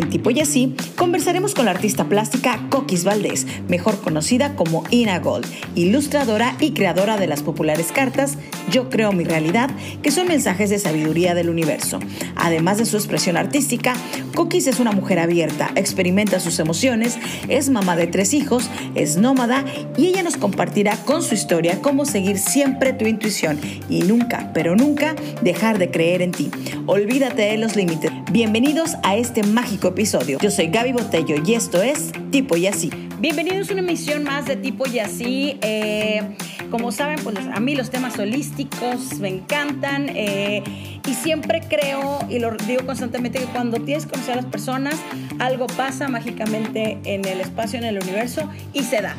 [0.00, 5.18] En Tipo y Así conversaremos con la artista plástica Coquis Valdés, mejor conocida como Ina
[5.18, 8.38] Gold, ilustradora y creadora de las populares cartas
[8.70, 9.68] Yo creo mi realidad,
[10.02, 11.98] que son mensajes de sabiduría del universo.
[12.34, 13.92] Además de su expresión artística,
[14.34, 19.66] Coquis es una mujer abierta, experimenta sus emociones, es mamá de tres hijos, es nómada
[19.98, 23.60] y ella nos compartirá con su historia cómo seguir siempre tu intuición
[23.90, 26.50] y nunca, pero nunca dejar de creer en ti.
[26.86, 28.10] Olvídate de los límites.
[28.32, 30.38] Bienvenidos a este mágico episodio.
[30.40, 32.88] Yo soy Gaby Botello y esto es Tipo y Así.
[33.18, 35.58] Bienvenidos a una emisión más de Tipo y Así.
[35.62, 36.36] Eh,
[36.70, 40.62] como saben, pues a mí los temas holísticos me encantan eh,
[41.04, 44.94] y siempre creo, y lo digo constantemente, que cuando tienes que conocer a las personas,
[45.40, 49.16] algo pasa mágicamente en el espacio, en el universo y se da.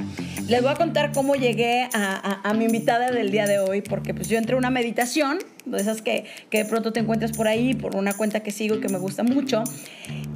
[0.47, 4.27] Les voy a contar cómo llegué a, mi invitada del día de hoy, porque pues
[4.27, 7.73] yo entré a una meditación, de esas que, que, de pronto te encuentras por ahí,
[7.73, 9.63] por una cuenta que sigo y que me gusta mucho.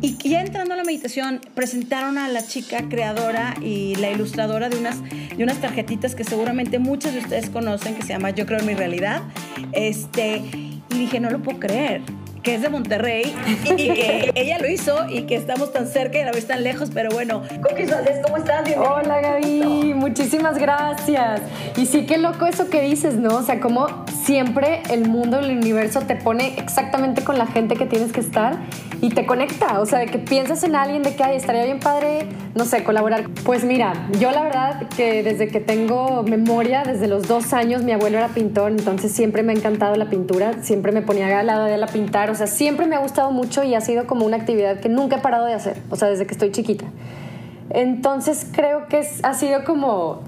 [0.01, 4.77] Y ya entrando a la meditación, presentaron a la chica creadora y la ilustradora de
[4.77, 8.59] unas, de unas tarjetitas que seguramente muchos de ustedes conocen, que se llama Yo creo
[8.59, 9.23] en mi realidad.
[9.71, 10.41] Este,
[10.89, 12.01] y dije, no lo puedo creer
[12.45, 16.21] que es de Monterrey y que ella lo hizo y que estamos tan cerca y
[16.21, 17.41] a la vez tan lejos, pero bueno.
[17.89, 18.69] Valdés, ¿cómo estás?
[18.77, 21.41] Hola Gaby, muchísimas gracias.
[21.75, 23.37] Y sí, qué loco eso que dices, ¿no?
[23.37, 27.87] O sea, como siempre el mundo, el universo te pone exactamente con la gente que
[27.87, 28.57] tienes que estar
[29.01, 29.79] y te conecta.
[29.79, 32.83] O sea, de que piensas en alguien, de que Ay, estaría bien padre, no sé,
[32.83, 33.25] colaborar.
[33.43, 37.91] Pues mira, yo la verdad que desde que tengo memoria, desde los dos años, mi
[37.91, 41.65] abuelo era pintor, entonces siempre me ha encantado la pintura, siempre me ponía al lado
[41.65, 44.25] de él a pintar o sea, siempre me ha gustado mucho y ha sido como
[44.25, 46.83] una actividad que nunca he parado de hacer, o sea, desde que estoy chiquita.
[47.69, 50.19] Entonces creo que ha sido como,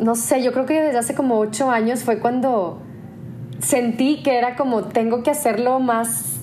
[0.00, 2.80] no sé, yo creo que desde hace como ocho años fue cuando
[3.60, 6.40] sentí que era como tengo que hacerlo más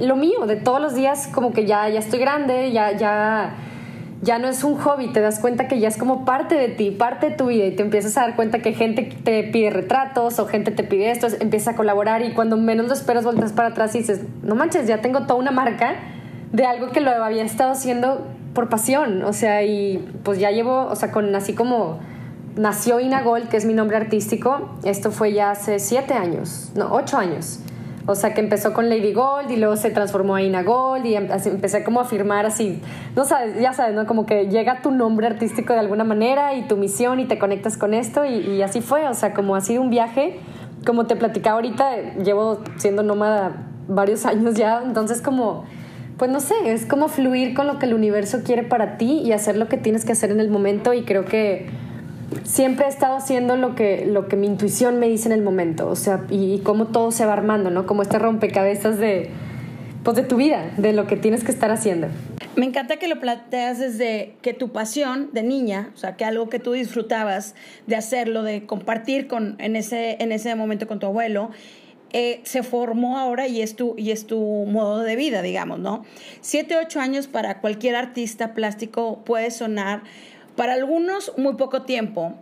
[0.00, 3.54] lo mío, de todos los días, como que ya, ya estoy grande, ya, ya
[4.22, 6.90] ya no es un hobby, te das cuenta que ya es como parte de ti,
[6.90, 10.38] parte de tu vida y te empiezas a dar cuenta que gente te pide retratos
[10.38, 13.68] o gente te pide esto, empieza a colaborar y cuando menos lo esperas volteas para
[13.68, 15.94] atrás y dices, no manches, ya tengo toda una marca
[16.52, 20.86] de algo que lo había estado haciendo por pasión, o sea, y pues ya llevo,
[20.86, 22.00] o sea, con así como
[22.56, 26.92] nació Ina Gold, que es mi nombre artístico, esto fue ya hace siete años, no,
[26.92, 27.60] ocho años.
[28.10, 31.14] O sea, que empezó con Lady Gold y luego se transformó a Ina Gold y
[31.14, 32.80] em, empecé como a firmar así,
[33.14, 34.04] no sabes, ya sabes, ¿no?
[34.04, 37.76] Como que llega tu nombre artístico de alguna manera y tu misión y te conectas
[37.76, 40.40] con esto y, así fue, o sea, como ha sido un viaje,
[40.84, 45.64] como te platicaba ahorita, llevo siendo nómada varios años ya, entonces como,
[46.18, 49.30] pues no sé, es como fluir con lo que el universo quiere para ti y
[49.30, 51.68] hacer lo que tienes que hacer en el momento y creo que
[52.44, 55.88] siempre he estado haciendo lo que, lo que mi intuición me dice en el momento,
[55.88, 57.86] o sea, y, cómo todo se va armando, ¿no?
[57.86, 59.30] Como este rompecabezas de,
[60.04, 62.08] pues de tu vida, de lo que tienes que estar haciendo.
[62.56, 66.48] Me encanta que lo planteas desde que tu pasión de niña, o sea, que algo
[66.48, 67.54] que tú disfrutabas
[67.86, 71.50] de hacerlo, de compartir con, en, ese, en ese momento con tu abuelo,
[72.12, 76.04] eh, se formó ahora y es, tu, y es tu modo de vida, digamos, ¿no?
[76.40, 80.02] Siete, ocho años para cualquier artista plástico puede sonar
[80.56, 82.34] para algunos, muy poco tiempo.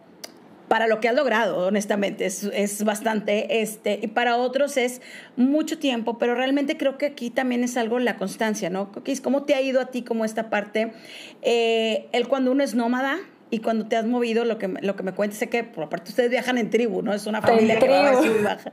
[0.68, 3.62] Para lo que has logrado, honestamente, es, bastante.
[3.62, 5.00] Este, y para otros es
[5.36, 8.90] mucho tiempo, pero realmente creo que aquí también es algo la constancia, ¿no?
[9.22, 10.92] ¿Cómo te ha ido a ti como esta parte?
[11.40, 13.18] Eh, el cuando uno es nómada,
[13.50, 16.10] y cuando te has movido, lo que, lo que me cuentes es que, por aparte,
[16.10, 17.14] ustedes viajan en tribu, ¿no?
[17.14, 18.72] Es una familia que va y baja.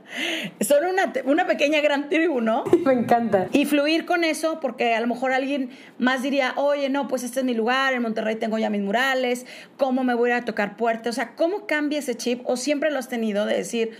[0.60, 2.64] Son una, una pequeña gran tribu, ¿no?
[2.84, 3.46] Me encanta.
[3.52, 7.40] Y fluir con eso, porque a lo mejor alguien más diría, oye, no, pues este
[7.40, 9.46] es mi lugar, en Monterrey tengo ya mis murales,
[9.78, 11.08] ¿cómo me voy a tocar puertas?
[11.08, 12.42] O sea, ¿cómo cambia ese chip?
[12.44, 13.92] ¿O siempre lo has tenido de decir,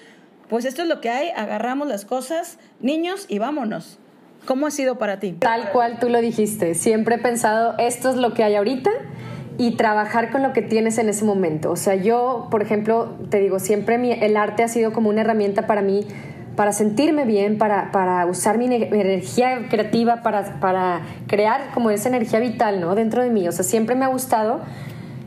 [0.48, 3.98] pues esto es lo que hay, agarramos las cosas, niños, y vámonos?
[4.44, 5.32] ¿Cómo ha sido para ti?
[5.32, 6.75] Tal cual tú lo dijiste.
[6.75, 8.91] Siempre he pensado, esto es lo que hay ahorita
[9.59, 11.71] y trabajar con lo que tienes en ese momento.
[11.71, 15.67] O sea, yo, por ejemplo, te digo, siempre el arte ha sido como una herramienta
[15.67, 16.06] para mí,
[16.56, 22.41] para sentirme bien, para, para usar mi, energía creativa, para, para crear como esa energía
[22.41, 22.94] vital, ¿no?
[22.94, 23.47] Dentro de mí.
[23.49, 24.61] O sea, siempre me ha gustado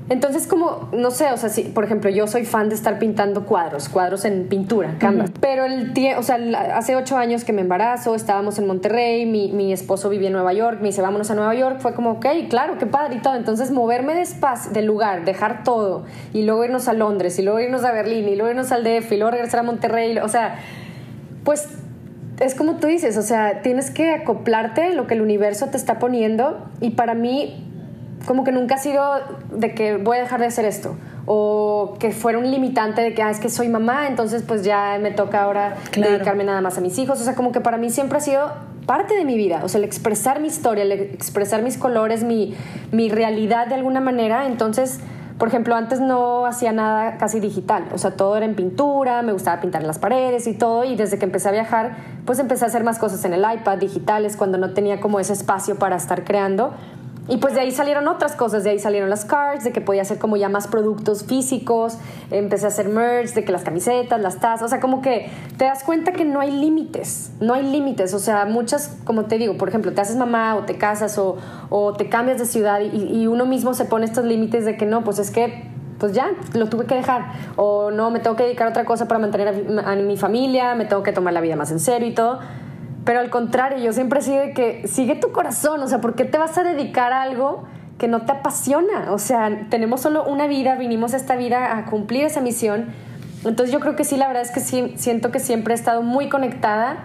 [0.09, 3.45] entonces, como, no sé, o sea, si, por ejemplo, yo soy fan de estar pintando
[3.45, 5.29] cuadros, cuadros en pintura, canvas.
[5.39, 6.37] Pero el o sea,
[6.75, 10.53] hace ocho años que me embarazo, estábamos en Monterrey, mi, mi, esposo vivía en Nueva
[10.53, 11.77] York, me dice, vámonos a Nueva York.
[11.79, 13.35] Fue como, ok, claro, qué padre y todo.
[13.35, 17.59] Entonces, moverme de espacio, del lugar, dejar todo, y luego irnos a Londres, y luego
[17.59, 20.59] irnos a Berlín, y luego irnos al DF, y luego regresar a Monterrey, o sea,
[21.43, 21.67] pues
[22.39, 25.99] es como tú dices, o sea, tienes que acoplarte lo que el universo te está
[25.99, 27.68] poniendo, y para mí,
[28.29, 29.03] como que nunca ha sido
[29.55, 30.95] de que voy a dejar de hacer esto
[31.25, 34.99] o que fuera un limitante de que ah, es que soy mamá, entonces pues ya
[35.01, 37.89] me toca ahora dedicarme nada más a mis hijos, o sea, como que para mí
[37.89, 38.51] siempre ha sido
[38.85, 42.55] parte de mi vida, o sea, el expresar mi historia, el expresar mis colores, mi,
[42.91, 44.99] mi realidad de alguna manera, entonces
[45.39, 49.31] por ejemplo, antes no hacía nada casi digital, o sea, todo era en pintura, me
[49.31, 51.95] gustaba pintar en las paredes y todo, y desde que empecé a viajar,
[52.25, 55.31] pues empecé a hacer más cosas en el iPad, digitales, cuando no tenía como ese
[55.31, 56.73] espacio para estar creando.
[57.29, 60.01] Y pues de ahí salieron otras cosas, de ahí salieron las cards, de que podía
[60.01, 61.97] hacer como ya más productos físicos,
[62.31, 65.65] empecé a hacer merch, de que las camisetas, las tazas, o sea, como que te
[65.65, 69.57] das cuenta que no hay límites, no hay límites, o sea, muchas, como te digo,
[69.57, 71.37] por ejemplo, te haces mamá o te casas o,
[71.97, 75.19] te cambias de ciudad y, uno mismo se pone estos límites de que no, pues
[75.19, 77.33] es que pues ya, lo tuve que dejar.
[77.57, 80.73] O no, me tengo que dedicar a otra cosa para mantener a, a, mi familia,
[80.73, 82.39] me tengo que tomar la vida más en serio y todo.
[83.09, 86.13] Pero al contrario, yo siempre he sido de que sigue tu corazón, o sea, ¿por
[86.13, 87.63] qué te vas a dedicar a algo
[87.97, 89.11] que no te apasiona?
[89.11, 92.93] O sea, tenemos solo una vida, vinimos a esta vida a cumplir esa misión.
[93.43, 96.03] Entonces yo creo que sí, la verdad es que sí, siento que siempre he estado
[96.03, 96.97] muy conectada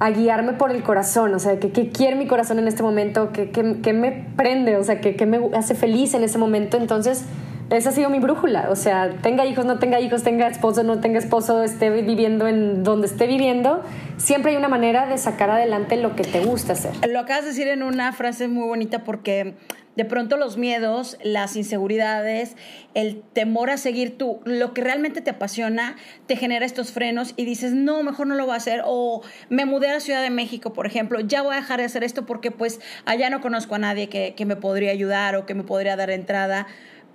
[0.00, 3.92] a guiarme por el corazón, o sea, qué quiere mi corazón en este momento, qué
[3.94, 6.76] me prende, o sea, qué me hace feliz en ese momento.
[6.76, 7.24] Entonces,
[7.70, 8.68] esa ha sido mi brújula.
[8.70, 12.84] O sea, tenga hijos, no tenga hijos, tenga esposo, no tenga esposo, esté viviendo en
[12.84, 13.82] donde esté viviendo,
[14.16, 16.92] siempre hay una manera de sacar adelante lo que te gusta hacer.
[17.08, 19.54] Lo acabas de decir en una frase muy bonita porque
[19.96, 22.54] de pronto los miedos, las inseguridades,
[22.94, 25.96] el temor a seguir tú, lo que realmente te apasiona,
[26.26, 28.82] te genera estos frenos y dices, no, mejor no lo voy a hacer.
[28.84, 31.86] O me mudé a la Ciudad de México, por ejemplo, ya voy a dejar de
[31.86, 35.46] hacer esto porque pues allá no conozco a nadie que, que me podría ayudar o
[35.46, 36.66] que me podría dar entrada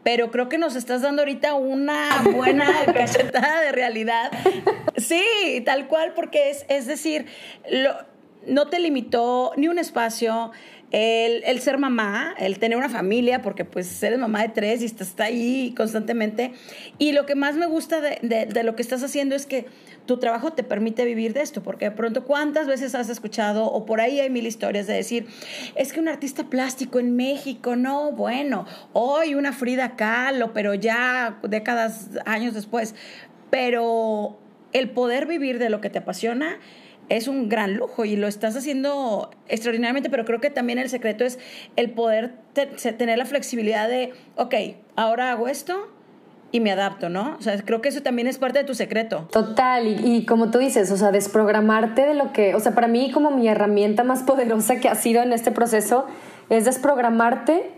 [0.03, 4.31] pero creo que nos estás dando ahorita una buena cachetada de realidad.
[4.97, 7.25] Sí, tal cual, porque es, es decir,
[7.69, 7.93] lo,
[8.45, 10.51] no te limitó ni un espacio,
[10.91, 15.17] el, ser mamá, el tener una familia, porque pues eres mamá de tres y estás
[15.19, 16.51] ahí constantemente.
[16.97, 19.65] Y lo que más me gusta de, lo que estás haciendo es que
[20.05, 23.85] tu trabajo te permite vivir de esto, porque de pronto cuántas veces has escuchado, o
[23.85, 25.27] por ahí hay mil historias de decir,
[25.75, 31.39] es que un artista plástico en México, no, bueno, hoy una Frida Kahlo, pero ya
[31.43, 32.95] décadas, años después,
[33.49, 34.39] pero
[34.73, 36.59] el poder vivir de lo que te apasiona
[37.17, 41.25] es un gran lujo y lo estás haciendo extraordinariamente, pero creo que también el secreto
[41.25, 41.39] es
[41.75, 44.55] el poder tener la flexibilidad de, ok,
[44.95, 45.89] ahora hago esto,
[46.53, 47.37] y me adapto, ¿no?
[47.39, 49.29] O sea, creo que eso también es parte de tu secreto.
[49.31, 52.87] Total, y, y, como tú dices, o sea, desprogramarte de lo que, o sea, para
[52.87, 56.07] mí como mi herramienta más poderosa que ha sido en este proceso
[56.49, 57.71] es desprogramarte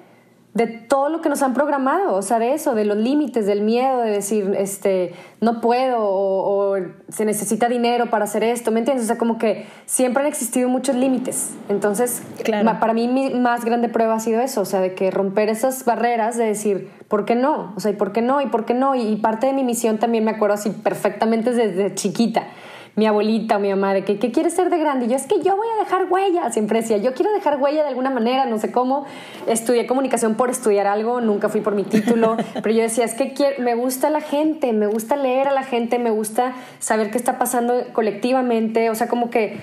[0.54, 3.62] de todo lo que nos han programado, o sea, de eso, de los límites, del
[3.62, 6.78] miedo, de decir, este, no puedo o,
[7.10, 9.06] se necesita dinero para hacer esto, ¿me entiendes?
[9.06, 11.56] O sea, como que siempre han existido muchos límites.
[11.70, 12.22] Entonces,
[12.80, 15.86] para mí mi más grande prueba ha sido eso, o sea, de que romper esas
[15.86, 17.74] barreras, de decir, ¿por qué no?
[17.76, 18.40] O sea, ¿y por qué no?
[18.40, 18.94] ¿Y por qué no?
[18.94, 22.44] Y, parte de mi misión también me acuerdo así perfectamente desde chiquita
[22.96, 25.06] mi abuelita o mi mamá de que ¿qué quieres ser de grande?
[25.06, 27.82] Y yo es que yo voy a dejar huella, siempre decía, yo quiero dejar huella
[27.82, 29.06] de alguna manera, no sé cómo.
[29.48, 33.34] Estudié comunicación por estudiar algo, nunca fui por mi título, pero yo decía, es que
[33.60, 37.40] me gusta la gente, me gusta leer a la gente, me gusta saber qué está
[37.40, 39.58] pasando colectivamente, o sea, como que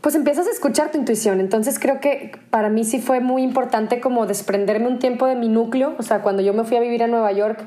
[0.00, 1.40] pues empiezas a escuchar tu intuición.
[1.40, 5.48] Entonces creo que para mí sí fue muy importante como desprenderme un tiempo de mi
[5.48, 7.64] núcleo, o sea, cuando yo me fui a vivir a Nueva York,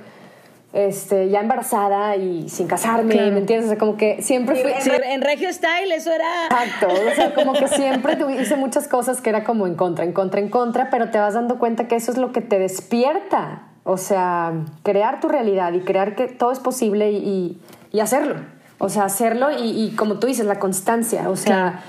[0.77, 3.65] este, ya embarazada y sin casarme, ¿me entiendes?
[3.65, 4.71] O sea, como que siempre fui...
[5.05, 6.45] en Regio Style eso era...
[6.45, 10.13] Exacto, o sea, como que siempre hice muchas cosas que era como en contra, en
[10.13, 13.63] contra, en contra, pero te vas dando cuenta que eso es lo que te despierta,
[13.85, 14.53] o sea,
[14.83, 17.59] crear tu realidad y crear que todo es posible y,
[17.91, 18.35] y, hacerlo,
[18.77, 21.83] o sea, hacerlo y, como tú dices, la constancia, o sea...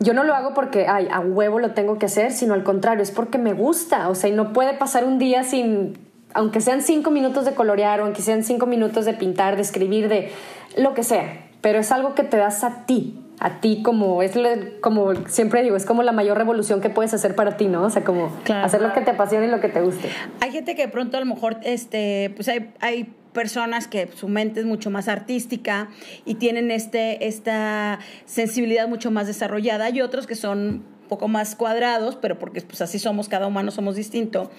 [0.00, 3.00] Yo no lo hago porque, ay, a huevo lo tengo que hacer, sino al contrario,
[3.00, 6.03] es porque me gusta, o sea, y no puede pasar un día sin
[6.34, 10.08] aunque sean cinco minutos de colorear o aunque sean cinco minutos de pintar, de escribir,
[10.08, 10.30] de
[10.76, 14.32] lo que sea, pero es algo que te das a ti, a ti como es
[14.80, 17.90] como siempre digo es como la mayor revolución que puedes hacer para ti no o
[17.90, 20.08] sea como hacer lo que te apasione y lo que te guste.
[20.40, 24.28] Hay gente que de pronto a lo mejor este pues hay, hay personas que su
[24.28, 25.88] mente es mucho más artística
[26.24, 29.90] y tienen este esta sensibilidad mucho más desarrollada.
[29.90, 33.96] Y otros que son poco más cuadrados, pero porque pues así somos, cada humano somos
[33.96, 34.50] distinto.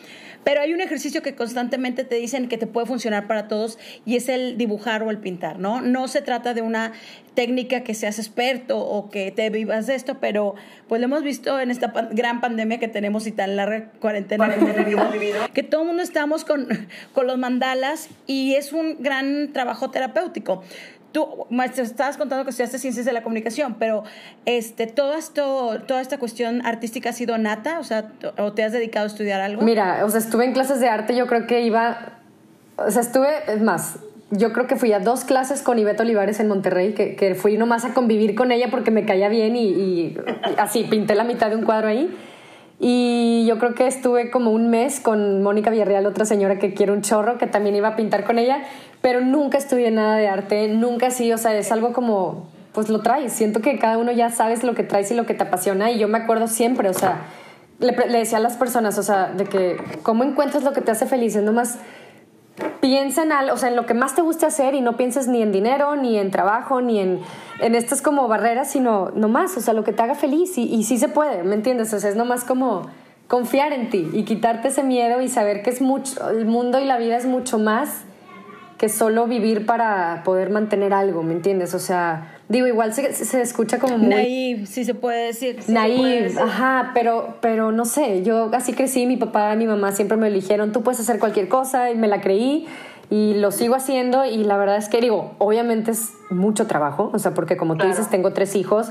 [0.43, 4.15] Pero hay un ejercicio que constantemente te dicen que te puede funcionar para todos y
[4.15, 5.81] es el dibujar o el pintar, ¿no?
[5.81, 6.93] No se trata de una
[7.33, 10.55] técnica que seas experto o que te vivas de esto, pero
[10.87, 14.95] pues lo hemos visto en esta gran pandemia que tenemos y tan larga cuarentena que
[15.53, 16.67] que todo el mundo estamos con,
[17.13, 20.63] con los mandalas y es un gran trabajo terapéutico
[21.15, 24.03] tú, maestro, estabas contando que estudiaste ciencias de la comunicación, pero
[24.45, 28.73] este, todo esto, toda esta cuestión artística ha sido nata, o sea, o te has
[28.73, 29.61] dedicado a estudiar algo.
[29.61, 32.19] Mira, o sea, estuve en clases de arte, yo creo que iba,
[32.75, 36.41] o sea, estuve, es más, yo creo que fui a dos clases con Ivette Olivares
[36.41, 39.67] en Monterrey, que, que fui nomás a convivir con ella porque me caía bien y,
[39.69, 40.17] y,
[40.57, 42.13] así pinté la mitad de un cuadro ahí.
[42.79, 46.91] Y yo creo que estuve como un mes con Mónica Villarreal, otra señora que quiere
[46.91, 48.63] un chorro, que también iba a pintar con ella,
[49.01, 53.01] pero nunca estudié nada de arte, nunca así, o sea, es algo como, pues lo
[53.01, 53.31] traes.
[53.31, 55.99] Siento que cada uno ya sabes lo que traes y lo que te apasiona, y
[55.99, 57.21] yo me acuerdo siempre, o sea,
[57.79, 60.91] le, le decía a las personas, o sea, de que, ¿cómo encuentras lo que te
[60.91, 61.35] hace feliz?
[61.35, 61.79] Es nomás
[62.81, 65.27] piensa en algo, o sea, en lo que más te guste hacer y no pienses
[65.27, 67.19] ni en dinero, ni en trabajo, ni en,
[67.59, 70.83] en estas como barreras, sino nomás, o sea, lo que te haga feliz y, y
[70.83, 71.93] sí se puede, ¿me entiendes?
[71.93, 72.87] O sea, es nomás como
[73.27, 76.85] confiar en ti y quitarte ese miedo y saber que es mucho, el mundo y
[76.85, 78.03] la vida es mucho más
[78.77, 81.73] que solo vivir para poder mantener algo, ¿me entiendes?
[81.73, 84.09] O sea, digo, igual se, se escucha como muy...
[84.09, 85.61] Naive, sí se puede decir.
[85.61, 89.91] Sí naive, ajá, pero, pero no sé, yo así crecí, mi papá y mi mamá
[89.91, 92.67] siempre me eligieron, tú puedes hacer cualquier cosa y me la creí
[93.09, 97.19] y lo sigo haciendo y la verdad es que digo, obviamente es mucho trabajo, o
[97.19, 98.89] sea, porque como tú dices, tengo tres hijos,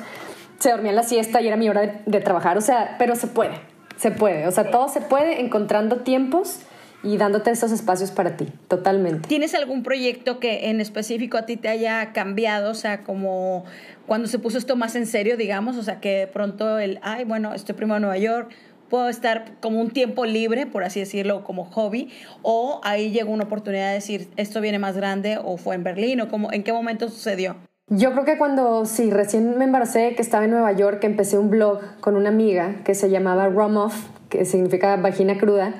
[0.58, 3.16] se dormía en la siesta y era mi hora de, de trabajar, o sea, pero
[3.16, 3.54] se puede,
[3.96, 6.60] se puede, o sea, todo se puede encontrando tiempos
[7.04, 9.28] y dándote esos espacios para ti, totalmente.
[9.28, 12.70] ¿Tienes algún proyecto que en específico a ti te haya cambiado?
[12.70, 13.64] O sea, como
[14.06, 17.24] cuando se puso esto más en serio, digamos, o sea, que de pronto el, ay,
[17.24, 18.50] bueno, estoy primero en Nueva York,
[18.88, 22.10] puedo estar como un tiempo libre, por así decirlo, como hobby,
[22.42, 26.20] o ahí llegó una oportunidad de decir, esto viene más grande, o fue en Berlín,
[26.20, 27.56] o como, ¿en qué momento sucedió?
[27.88, 31.50] Yo creo que cuando, sí, recién me embaracé, que estaba en Nueva York, empecé un
[31.50, 35.74] blog con una amiga que se llamaba Rum Off, que significa vagina cruda,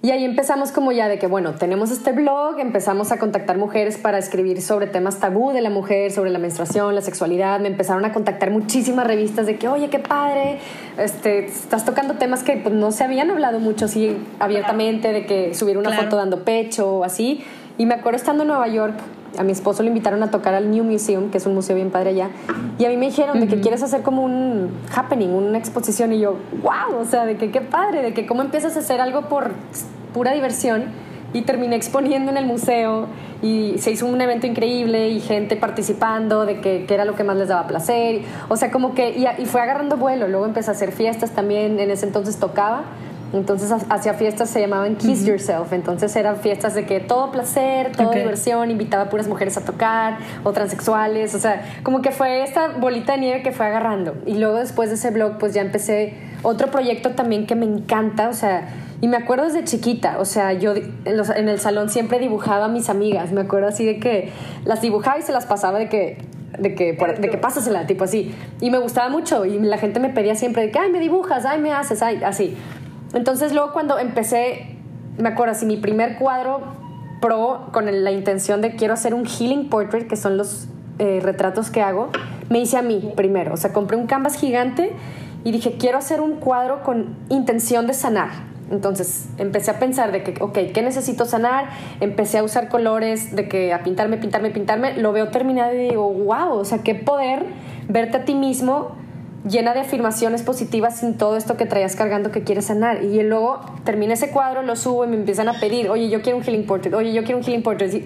[0.00, 3.98] y ahí empezamos como ya de que, bueno, tenemos este blog, empezamos a contactar mujeres
[3.98, 7.58] para escribir sobre temas tabú de la mujer, sobre la menstruación, la sexualidad.
[7.58, 10.60] Me empezaron a contactar muchísimas revistas de que, oye, qué padre,
[10.98, 15.52] este, estás tocando temas que pues, no se habían hablado mucho así abiertamente, de que
[15.54, 16.04] subir una claro.
[16.04, 17.44] foto dando pecho o así.
[17.76, 18.94] Y me acuerdo estando en Nueva York,
[19.36, 21.90] a mi esposo lo invitaron a tocar al New Museum, que es un museo bien
[21.90, 22.30] padre allá,
[22.78, 23.44] y a mí me dijeron uh -huh.
[23.44, 27.36] de que quieres hacer como un happening, una exposición, y yo, wow, o sea, de
[27.36, 29.50] que qué padre, de que cómo empiezas a hacer algo por
[30.14, 30.84] pura diversión,
[31.34, 33.06] y terminé exponiendo en el museo,
[33.42, 37.22] y se hizo un evento increíble, y gente participando, de que, que era lo que
[37.22, 40.70] más les daba placer, o sea, como que, y, y fue agarrando vuelo, luego empecé
[40.70, 42.84] a hacer fiestas también, en ese entonces tocaba,
[43.32, 45.28] entonces hacía fiestas, se llamaban Kiss uh -huh.
[45.28, 45.72] Yourself.
[45.72, 48.22] Entonces eran fiestas de que todo placer, toda okay.
[48.22, 51.34] diversión, invitaba a puras mujeres a tocar o transexuales.
[51.34, 54.14] O sea, como que fue esta bolita de nieve que fue agarrando.
[54.26, 58.28] Y luego después de ese blog, pues ya empecé otro proyecto también que me encanta.
[58.28, 58.68] O sea,
[59.00, 60.18] y me acuerdo desde chiquita.
[60.18, 63.32] O sea, yo en, los, en el salón siempre dibujaba a mis amigas.
[63.32, 64.32] Me acuerdo así de que
[64.64, 66.18] las dibujaba y se las pasaba de que
[66.58, 68.34] de que, por, de que pásasela, tipo así.
[68.60, 71.44] Y me gustaba mucho y la gente me pedía siempre de que, ay, me dibujas,
[71.44, 72.56] ay, me haces, ay, así.
[73.14, 74.76] Entonces luego cuando empecé,
[75.16, 76.60] me acuerdo así, mi primer cuadro
[77.20, 81.70] pro con la intención de quiero hacer un healing portrait, que son los eh, retratos
[81.70, 82.10] que hago,
[82.48, 83.54] me hice a mí primero.
[83.54, 84.92] O sea, compré un canvas gigante
[85.44, 88.30] y dije, quiero hacer un cuadro con intención de sanar.
[88.70, 91.70] Entonces empecé a pensar de que, ok, ¿qué necesito sanar?
[92.00, 94.98] Empecé a usar colores, de que a pintarme, pintarme, pintarme.
[94.98, 97.46] Lo veo terminado y digo, wow, o sea, qué poder
[97.88, 98.92] verte a ti mismo
[99.46, 103.04] llena de afirmaciones positivas sin todo esto que traías cargando que quieres sanar.
[103.04, 106.38] Y luego terminé ese cuadro, lo subo y me empiezan a pedir, oye, yo quiero
[106.38, 107.94] un healing portrait, oye, yo quiero un healing portrait.
[107.94, 108.04] Y,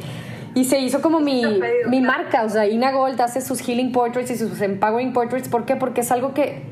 [0.54, 1.42] y se hizo como mi,
[1.88, 5.48] mi marca, o sea, Ina Gold hace sus healing portraits y sus empowering portraits.
[5.48, 5.76] ¿Por qué?
[5.76, 6.62] Porque es algo que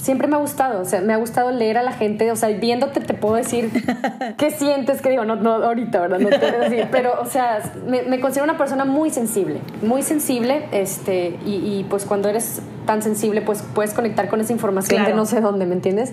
[0.00, 2.48] siempre me ha gustado, o sea, me ha gustado leer a la gente, o sea,
[2.48, 3.70] viéndote te puedo decir
[4.38, 6.18] qué sientes, que digo, no, no ahorita, ¿verdad?
[6.18, 10.02] No te puedo decir, pero, o sea, me, me, considero una persona muy sensible, muy
[10.02, 14.98] sensible, este, y, y, pues cuando eres tan sensible, pues puedes conectar con esa información
[14.98, 15.10] claro.
[15.10, 16.12] de no sé dónde, ¿me entiendes?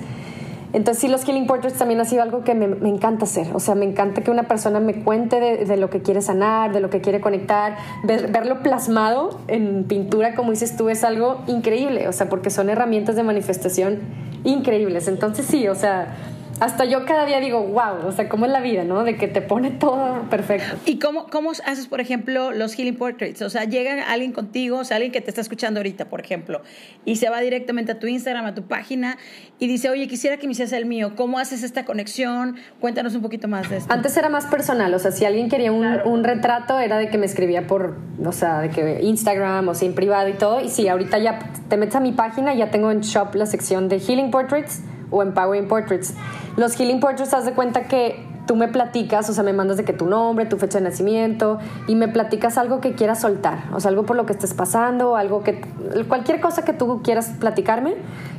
[0.73, 3.47] Entonces sí, los Healing Portraits también ha sido algo que me, me, encanta hacer.
[3.53, 6.73] O sea, me encanta que una persona me cuente de, de lo que quiere sanar,
[6.73, 7.77] de lo que quiere conectar.
[8.03, 12.07] Ver, verlo plasmado en pintura, como dices tú, es algo increíble.
[12.07, 13.99] O sea, porque son herramientas de manifestación
[14.43, 15.07] increíbles.
[15.07, 16.15] Entonces sí, o sea,
[16.59, 19.03] hasta yo cada día digo, wow, o sea, cómo es la vida, ¿no?
[19.03, 20.77] De que te pone todo perfecto.
[20.85, 23.41] ¿Y cómo, cómo haces, por ejemplo, los healing portraits?
[23.41, 26.61] O sea, llega alguien contigo, o sea, alguien que te está escuchando ahorita, por ejemplo,
[27.05, 29.17] y se va directamente a tu Instagram, a tu página,
[29.59, 31.13] y dice, oye, quisiera que me hicieras el mío.
[31.15, 32.55] ¿Cómo haces esta conexión?
[32.79, 33.93] Cuéntanos un poquito más de esto.
[33.93, 36.09] Antes era más personal, o sea, si alguien quería un, claro.
[36.09, 39.87] un retrato, era de que me escribía por, o sea, de que Instagram, o sea,
[39.87, 40.61] en privado y todo.
[40.61, 43.89] Y sí, ahorita ya te metes a mi página, ya tengo en Shop la sección
[43.89, 46.13] de healing portraits o Empowering Portraits.
[46.55, 49.83] Los Healing Portraits, haz de cuenta que tú me platicas, o sea, me mandas de
[49.83, 53.79] que tu nombre, tu fecha de nacimiento y me platicas algo que quieras soltar, o
[53.81, 55.61] sea, algo por lo que estés pasando, algo que
[56.07, 57.95] cualquier cosa que tú quieras platicarme.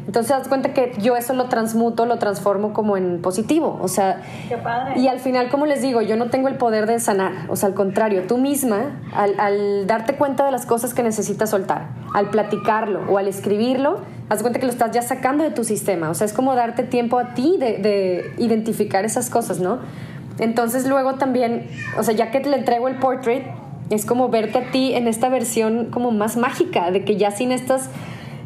[0.07, 4.23] Entonces, das cuenta que yo eso lo transmuto, lo transformo como en positivo, o sea,
[4.49, 4.99] Qué padre.
[4.99, 7.69] y al final, como les digo, yo no tengo el poder de sanar, o sea,
[7.69, 12.31] al contrario, tú misma, al, al darte cuenta de las cosas que necesitas soltar, al
[12.31, 13.99] platicarlo o al escribirlo,
[14.29, 16.83] haz cuenta que lo estás ya sacando de tu sistema, o sea, es como darte
[16.83, 19.79] tiempo a ti de, de identificar esas cosas, ¿no?
[20.39, 21.67] Entonces luego también,
[21.99, 23.45] o sea, ya que te le entrego el portrait,
[23.91, 27.53] es como verte a ti en esta versión como más mágica, de que ya sin
[27.53, 27.89] estas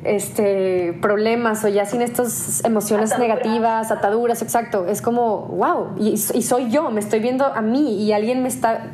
[0.04, 3.38] este, problemas o ya sin estas emociones Ataduras.
[3.38, 8.02] negativas, ataduras, exacto, es como, wow, y, y soy yo, me estoy viendo a mí
[8.02, 8.84] y alguien me está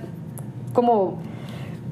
[0.72, 1.18] como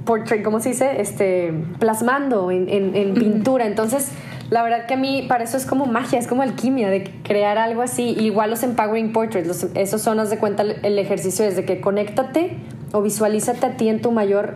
[0.04, 1.00] portrait, ¿cómo se dice?
[1.00, 3.66] Este, plasmando en, en- en pintura.
[3.66, 4.10] Entonces,
[4.50, 7.58] la verdad que a mí, para eso es como magia, es como alquimia de crear
[7.58, 8.14] algo así.
[8.18, 11.80] Igual los empowering portraits, los, esos son, haz de cuenta, el, ejercicio es de que
[11.80, 12.56] conéctate
[12.92, 14.54] o visualízate a ti en tu mayor,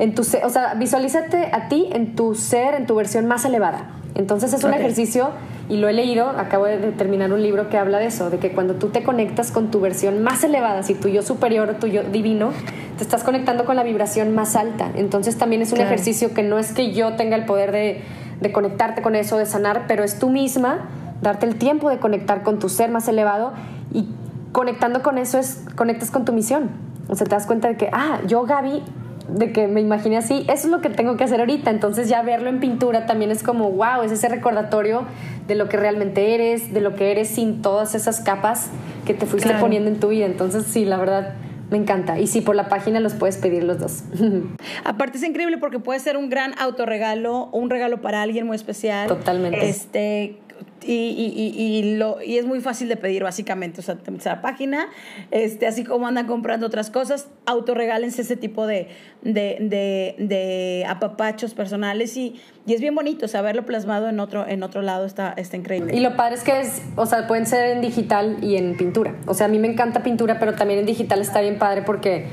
[0.00, 3.44] en tu ser, o sea, visualízate a ti en tu ser, en tu versión más
[3.44, 3.90] elevada.
[4.16, 5.30] Entonces es un ejercicio,
[5.68, 8.38] y lo he leído, acabo de de terminar un libro que habla de eso, de
[8.38, 11.74] que cuando tú te conectas con tu versión más elevada, si tu yo superior o
[11.74, 12.50] tu yo divino,
[12.96, 14.90] te estás conectando con la vibración más alta.
[14.96, 15.90] Entonces también es un Claro.
[15.90, 18.02] ejercicio que no es que yo tenga el poder de,
[18.40, 20.88] de conectarte con eso, de sanar, pero es tú misma
[21.22, 23.52] darte el tiempo de conectar con tu ser más elevado
[23.92, 24.06] y
[24.52, 26.70] conectando con eso es conectas con tu misión.
[27.08, 28.82] O sea, te das cuenta de que, ah, yo Gaby,
[29.28, 31.70] de que me imaginé así, eso es lo que tengo que hacer ahorita.
[31.70, 35.02] Entonces ya verlo en pintura también es como, wow, es ese recordatorio
[35.46, 38.68] de lo que realmente eres, de lo que eres sin todas esas capas
[39.06, 39.62] que te fuiste Claro.
[39.64, 40.26] poniendo en tu vida.
[40.26, 41.34] Entonces sí, la verdad,
[41.70, 42.18] me encanta.
[42.18, 44.02] Y sí, por la página los puedes pedir los dos.
[44.84, 49.08] Aparte es increíble porque puede ser un gran autorregalo, un regalo para alguien muy especial.
[49.08, 49.68] Totalmente.
[49.68, 50.38] Este
[50.84, 54.26] y, y- y- lo, y es muy fácil de pedir básicamente, o sea, te metes
[54.26, 54.88] a la página,
[55.30, 58.88] este, así como andan comprando otras cosas, autorregálense ese tipo de,
[59.22, 64.20] de, de, de apapachos personales y, y es bien bonito, o sea, verlo plasmado en
[64.20, 65.94] otro, en otro lado está, está increíble.
[65.96, 69.14] Y lo padre es que es, o sea, pueden ser en digital y en pintura.
[69.26, 72.26] O sea, a mí me encanta pintura, pero también en digital está bien padre porque,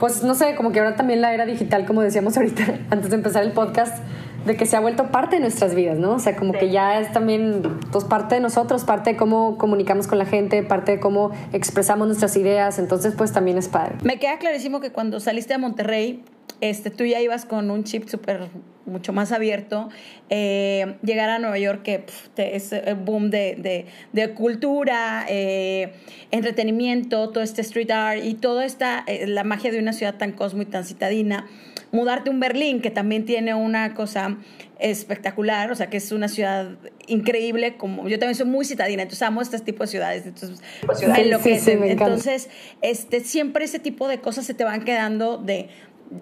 [0.00, 3.16] pues no sé, como que ahora también la era digital, como decíamos ahorita antes de
[3.16, 3.98] empezar el podcast,
[4.46, 6.12] de que se ha vuelto parte de nuestras vidas, ¿no?
[6.14, 10.06] O sea, como que ya es también, pues parte de nosotros, parte de cómo comunicamos
[10.06, 12.78] con la gente, parte de cómo expresamos nuestras ideas.
[12.78, 13.94] Entonces, pues también es padre.
[14.02, 16.22] Me queda clarísimo que cuando saliste a Monterrey,
[16.60, 18.48] este, tú ya ibas con un chip súper,
[18.86, 19.88] mucho más abierto.
[20.30, 25.24] Eh, llegar a Nueva York, que pf, te- es el boom de, de- de cultura,
[25.28, 25.94] eh,
[26.30, 30.32] entretenimiento, todo este street art y toda esta, eh, la magia de una ciudad tan
[30.32, 31.46] cosmo y tan citadina.
[31.94, 34.36] Mudarte a un Berlín, que también tiene una cosa
[34.78, 36.70] espectacular, o sea, que es una ciudad
[37.06, 40.94] increíble, como yo también soy muy citadina, entonces amo este tipo de ciudades, entonces me
[40.94, 41.60] Sí, sí, enloquecen.
[41.60, 42.48] sí, me entonces,
[42.82, 45.68] este, siempre ese tipo de cosas se te van quedando de,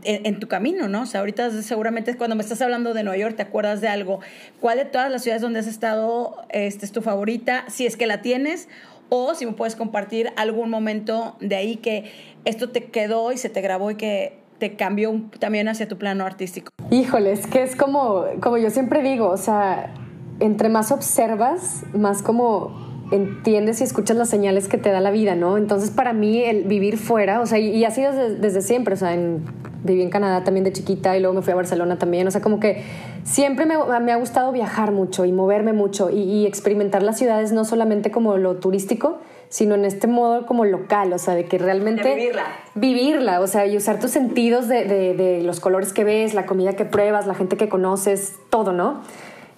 [0.05, 1.03] en, en tu camino, ¿no?
[1.03, 4.21] O sea, ahorita seguramente cuando me estás hablando de Nueva York, te acuerdas de algo.
[4.61, 7.65] ¿Cuál de todas las ciudades donde has estado este, es tu favorita?
[7.69, 8.69] Si es que la tienes,
[9.09, 12.11] o si me puedes compartir algún momento de ahí que
[12.45, 16.25] esto te quedó y se te grabó y que te cambió también hacia tu plano
[16.25, 16.70] artístico.
[16.92, 19.92] Híjole, es que es como, como yo siempre digo, o sea,
[20.38, 22.70] entre más observas, más como
[23.11, 25.59] entiendes y escuchas las señales que te da la vida, ¿no?
[25.59, 29.14] Entonces, para mí, el vivir fuera, o sea, y, y sido desde, siempre, o sea,
[29.14, 29.42] en-
[29.83, 32.40] viví en Canadá también de chiquita y luego me fui a Barcelona también, o sea,
[32.40, 32.85] como que
[33.25, 37.64] siempre me, me ha gustado viajar mucho y moverme mucho y experimentar las ciudades no
[37.64, 39.18] solamente como lo turístico,
[39.53, 42.09] sino en este modo como local, o sea, de que realmente...
[42.09, 42.45] De vivirla.
[42.75, 46.47] Vivirla, o sea, y usar tus sentidos de, de- de los colores que ves, la
[46.47, 49.03] comida que pruebas, la gente que conoces, todo, ¿no?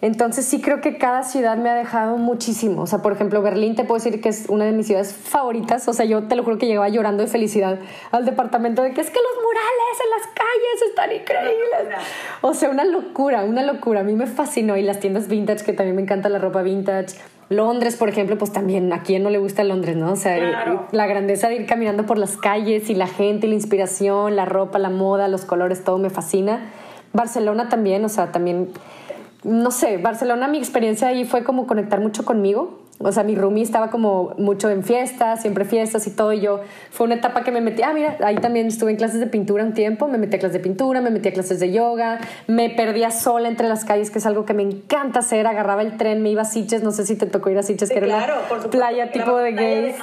[0.01, 2.83] Entonces sí creo que cada ciudad me ha dejado muchísimo.
[2.83, 5.87] O sea, por ejemplo, Berlín te puedo decir que es una de mis ciudades favoritas.
[5.89, 7.79] O sea, yo te lo juro que llegaba llorando de felicidad
[8.11, 12.05] al departamento de que es que los murales en las calles están increíbles.
[12.43, 14.01] O sea, una locura, una locura.
[14.01, 14.77] A mí me fascinó.
[14.77, 17.17] Y las tiendas vintage, que también me encanta la ropa vintage.
[17.49, 20.13] Londres, por ejemplo, pues también a quién no le gusta Londres, ¿no?
[20.13, 20.87] O sea, Claro.
[20.93, 24.45] la grandeza de ir caminando por las calles y la gente, y la inspiración, la
[24.45, 26.71] ropa, la moda, los colores, todo me fascina.
[27.13, 28.71] Barcelona también, o sea, también,
[29.45, 32.81] no sé, Barcelona mi experiencia ahí fue como conectar mucho conmigo.
[33.01, 36.33] O sea, mi roomie estaba como mucho en fiestas, siempre fiestas y todo.
[36.33, 37.83] Y yo, fue una etapa que me metí.
[37.83, 40.07] Ah, mira, ahí también estuve en clases de pintura un tiempo.
[40.07, 42.21] Me metí a clases de pintura, me metí a clases de yoga.
[42.47, 45.47] Me perdía sola entre las calles, que es algo que me encanta hacer.
[45.49, 46.85] Agarraba el tren, me iba a Sitges.
[46.85, 49.13] No sé si te tocó ir a Sitges, que era claro, una supuesto, playa la
[49.13, 49.97] tipo de gays.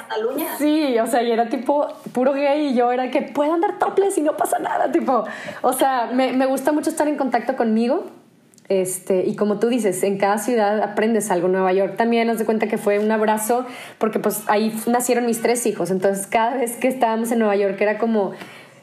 [0.58, 4.18] Sí, o sea, y era tipo puro gay y yo era que puedo andar topless
[4.18, 5.24] y no pasa nada, tipo.
[5.62, 8.04] O sea, me, me gusta mucho estar en contacto conmigo.
[8.80, 11.48] Este, y como tú dices, en cada ciudad aprendes algo.
[11.48, 13.66] Nueva York también nos de cuenta que fue un abrazo,
[13.98, 15.90] porque pues ahí nacieron mis tres hijos.
[15.90, 18.32] Entonces cada vez que estábamos en Nueva York era como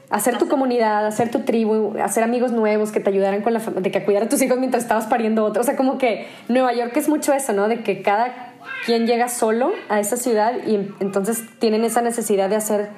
[0.09, 3.91] hacer tu comunidad, hacer tu tribu, hacer amigos nuevos que te ayudaran con la de
[3.91, 5.61] que cuidar a tus hijos mientras estabas pariendo otro.
[5.61, 7.67] O sea, como que Nueva York es mucho eso, ¿no?
[7.67, 8.53] De que cada
[8.85, 12.89] quien llega solo a esa ciudad y entonces tienen esa necesidad de hacer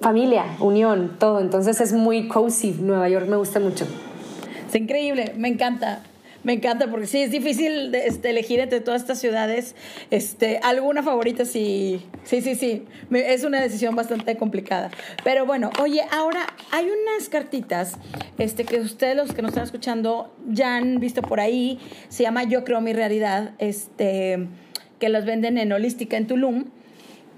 [0.00, 1.40] familia, unión, todo.
[1.40, 2.76] Entonces es muy cozy.
[2.80, 3.86] Nueva York me gusta mucho.
[4.68, 6.02] Es increíble, me encanta.
[6.44, 9.76] Me encanta porque sí, es difícil este, elegir entre todas estas ciudades.
[10.10, 12.84] Este, alguna favorita sí, sí, sí, sí.
[13.12, 14.90] es una decisión bastante complicada.
[15.22, 17.94] Pero bueno, oye, ahora hay unas cartitas
[18.38, 21.78] este, que ustedes los que nos están escuchando ya han visto por ahí.
[22.08, 24.48] Se llama Yo creo mi realidad, este,
[24.98, 26.64] que las venden en Holística en Tulum.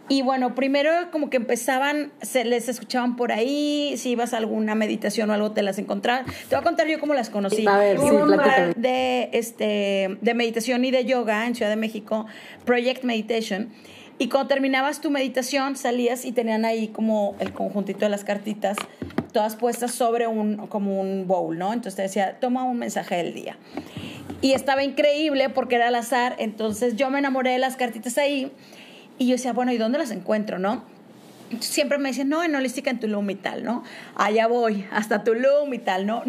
[0.08, 4.74] Y bueno, primero como que empezaban, se les escuchaban por ahí, si ibas a alguna
[4.74, 6.26] meditación o algo te las encontrabas.
[6.26, 7.66] Te voy a contar yo cómo las conocí.
[7.66, 8.36] A ver, sí, un
[8.76, 12.26] de, este, de meditación y de yoga en Ciudad de México,
[12.66, 13.70] Project Meditation.
[14.18, 18.76] Y cuando terminabas tu meditación, salías y tenían ahí como el conjuntito de las cartitas,
[19.32, 21.72] todas puestas sobre un, como un bowl, ¿no?
[21.72, 23.56] Entonces te decía, toma un mensaje del día.
[24.40, 28.52] Y estaba increíble porque era al azar, entonces yo me enamoré de las cartitas ahí
[29.18, 30.82] y yo decía, bueno, ¿y dónde las encuentro, no?
[31.60, 33.84] Siempre me decían, no, en Holística en Tulum y tal, ¿no?
[34.16, 36.22] Allá voy, hasta Tulum y tal, ¿no?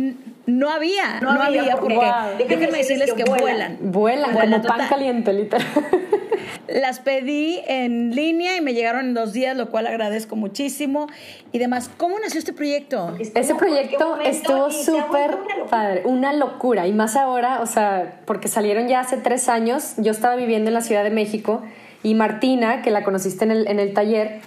[0.45, 1.99] No había, no, había, porque,
[2.47, 3.77] déjenme decirles que, vuelan.
[3.81, 5.65] Vuelan, como pan caliente, literal.
[6.67, 11.07] Las pedí en línea y me llegaron en dos días, lo cual agradezco muchísimo.
[11.51, 13.15] Y demás, ¿cómo nació este proyecto?
[13.19, 15.37] Ese proyecto estuvo súper
[15.69, 16.87] padre, una locura.
[16.87, 20.73] Y más ahora, o sea, porque salieron ya hace tres años, yo estaba viviendo en
[20.73, 21.63] la Ciudad de México
[22.05, 24.39] y Martina, que la conociste en el, en el taller,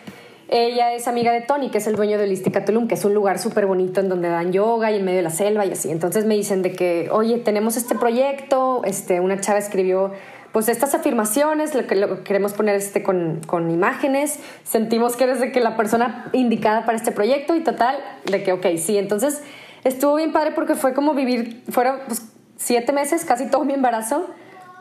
[0.49, 3.15] ella es amiga de Tony, que es el dueño de Holística Tulum, que es un
[3.15, 5.91] lugar súper bonito en donde dan yoga y en medio de la selva y así.
[5.91, 10.13] Entonces me dicen de que, oye, tenemos este proyecto, este, una chava escribió
[10.53, 15.53] pues estas afirmaciones, lo que lo queremos poner este con, con, imágenes, sentimos que eres
[15.53, 19.43] que la persona indicada para este proyecto y total, de que, ok, sí, entonces
[19.83, 22.23] estuvo bien padre porque fue como vivir, fueron pues,
[22.57, 24.27] siete meses, casi todo mi embarazo,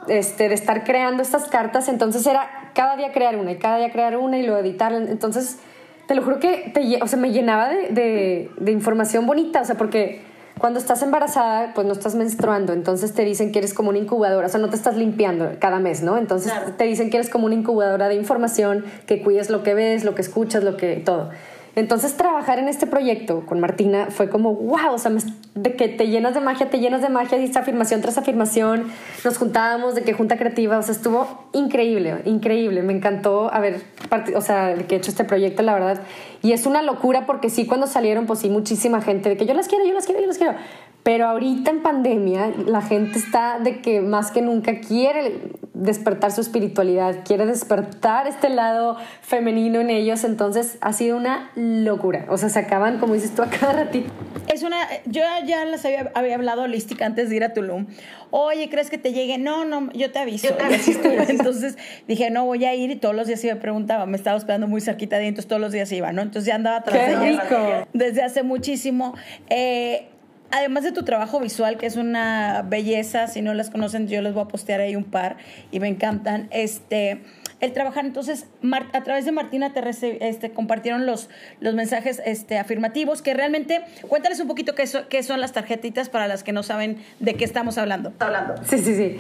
[0.07, 3.91] este, de estar creando estas cartas, entonces era cada día crear una y cada día
[3.91, 5.57] crear una y luego editarla, entonces
[6.07, 9.75] te lo juro que te, o sea, me llenaba de, de, información bonita, o sea,
[9.75, 10.21] porque
[10.59, 14.45] cuando estás embarazada, pues no estás menstruando, entonces te dicen que eres como una incubadora,
[14.45, 16.19] o sea, no te estás limpiando cada mes, ¿no?
[16.19, 20.03] Entonces te dicen que eres como una incubadora de información, que cuides lo que ves,
[20.03, 21.31] lo que escuchas, lo que todo.
[21.77, 25.11] Entonces trabajar en este proyecto con Martina fue como, wow, o sea,
[25.53, 28.87] de que te llenas de magia, te llenas de magia, y afirmación tras afirmación,
[29.23, 33.83] nos juntábamos de que junta creativa, o sea, estuvo increíble, increíble, me encantó haber,
[34.35, 36.01] o sea, que he hecho este proyecto, la verdad,
[36.41, 39.53] y es una locura porque sí, cuando salieron, pues sí, muchísima gente de que yo
[39.53, 40.55] las quiero, yo las quiero, yo las quiero,
[41.07, 46.41] pero ahorita en pandemia la gente está de que más que nunca quiere despertar su
[46.41, 52.25] espiritualidad, quiere despertar este lado femenino en ellos, entonces ha sido una locura.
[52.27, 54.11] O sea, se acaban, como dices tú, a cada ratito.
[54.53, 57.87] Es una, yo ya les había, hablado holística antes de ir a Tulum.
[58.29, 59.37] Oye, ¿crees que te llegue?
[59.37, 60.49] No, no, yo te aviso.
[61.29, 61.77] Entonces
[62.09, 64.67] dije, no, voy a ir y todos los días iba me preguntaba, me estaba esperando
[64.67, 66.21] muy cerquita de entonces todos los días iba, ¿no?
[66.21, 69.15] Entonces ya andaba atrás de ella desde hace muchísimo.
[69.49, 70.09] Eh,
[70.51, 74.33] además de tu trabajo visual, que es una belleza, si no las conocen, yo les
[74.33, 75.37] voy a postear ahí un par
[75.71, 76.47] y me encantan.
[76.51, 77.21] Este,
[77.59, 78.45] el trabajar, entonces,
[78.93, 79.81] a través de Martina te
[80.29, 81.29] este, compartieron los,
[81.59, 86.27] los mensajes este, afirmativos, que realmente, cuéntales un poquito qué, qué son las tarjetitas para
[86.27, 88.13] las que no saben de qué estamos hablando.
[88.19, 88.55] hablando.
[88.63, 89.17] Sí, sí, sí.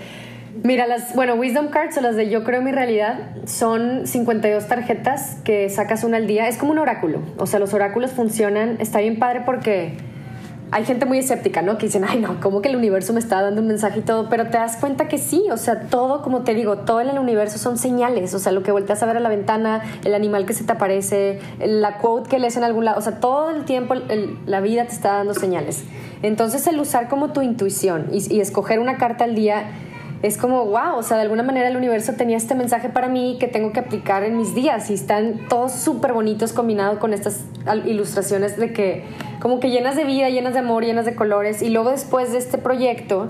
[0.63, 5.37] Mira, las, bueno, Wisdom Cards o las de Yo Creo Mi Realidad son 52 tarjetas
[5.43, 6.47] que sacas una al día.
[6.47, 7.21] Es como un oráculo.
[7.37, 8.77] O sea, los oráculos funcionan.
[8.79, 9.93] Está bien padre porque
[10.71, 11.77] hay gente muy escéptica, ¿no?
[11.77, 14.27] Que dicen, ay, no, ¿cómo que el universo me está dando un mensaje y todo?
[14.29, 17.19] Pero te das cuenta que sí, o sea, todo, como te digo, todo en el
[17.19, 20.45] universo son señales, o sea, lo que volteas a ver a la ventana, el animal
[20.45, 23.63] que se te aparece, la quote que lees en algún lado, o sea, todo el
[23.63, 23.95] tiempo
[24.45, 25.83] la vida te está dando señales.
[26.21, 29.71] Entonces, el usar como tu intuición y, y escoger una carta al día
[30.23, 33.37] es como, wow, o sea, de alguna manera el universo tenía este mensaje para mí
[33.39, 37.45] que tengo que aplicar en mis días y están todos súper bonitos combinados con estas
[37.85, 39.03] ilustraciones de que
[39.39, 42.39] como que llenas de vida, llenas de amor, llenas de colores y luego después de
[42.39, 43.29] este proyecto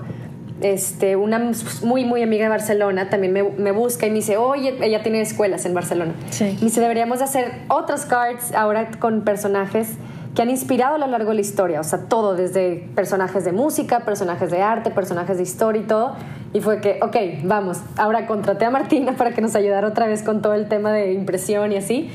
[0.60, 4.76] este, una muy, muy amiga de Barcelona también me, me, busca y me dice, oye,
[4.80, 6.14] ella tiene escuelas en Barcelona.
[6.30, 6.44] Sí.
[6.44, 9.90] Me dice, deberíamos hacer otras cards ahora con personajes
[10.34, 13.52] que han inspirado a lo largo de la historia, o sea, todo, desde personajes de
[13.52, 16.14] música, personajes de arte, personajes de historia y todo.
[16.52, 20.22] Y fue que, ok, vamos, ahora contraté a Martina para que nos ayudara otra vez
[20.22, 22.10] con todo el tema de impresión y así.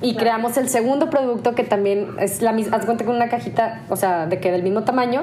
[0.00, 3.82] Y creamos el segundo producto que también es la misma, haz cuenta con una cajita,
[3.88, 5.22] o sea, de que del mismo tamaño,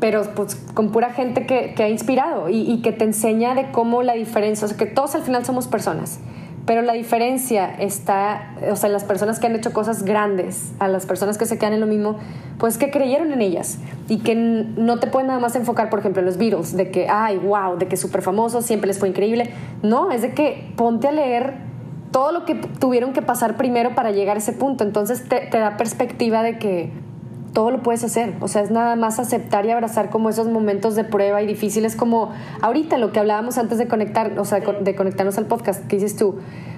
[0.00, 3.70] pero pues con pura gente que, que ha inspirado y, y, que te enseña de
[3.72, 6.20] cómo la diferencia, o sea, que todos al final somos personas,
[6.66, 11.06] pero la diferencia está, o sea, las personas que han hecho cosas grandes, a las
[11.06, 12.18] personas que se quedan en lo mismo,
[12.58, 16.20] pues que creyeron en ellas y que no te pueden nada más enfocar, por ejemplo,
[16.20, 19.50] en los Beatles, de que, ay, wow, de que súper famosos, siempre les fue increíble.
[19.82, 21.54] No, es de que ponte a leer
[22.10, 24.82] todo lo que tuvieron que pasar primero para llegar a ese punto.
[24.82, 26.90] Entonces te da perspectiva de que
[27.56, 28.34] todo lo puedes hacer.
[28.40, 31.96] O sea, es nada más aceptar y abrazar como esos momentos de prueba y difíciles
[31.96, 35.96] como ahorita lo que hablábamos antes de conectar, o sea, de conectarnos al podcast, que
[35.96, 36.36] dices tú,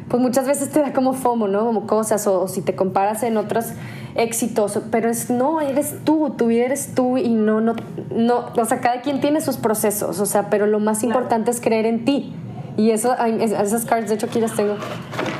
[0.08, 1.66] pues muchas veces te da como FOMO, ¿no?
[1.66, 3.72] Como cosas, o, si te comparas en otros
[4.14, 7.74] éxitos, pero es no, eres tú, tu vida eres tú y no, no,
[8.14, 11.60] no, o sea, cada quien tiene sus procesos, o sea, pero lo más importante es
[11.60, 12.36] creer en ti.
[12.76, 14.76] Y eso, esas cards, de hecho aquí las tengo,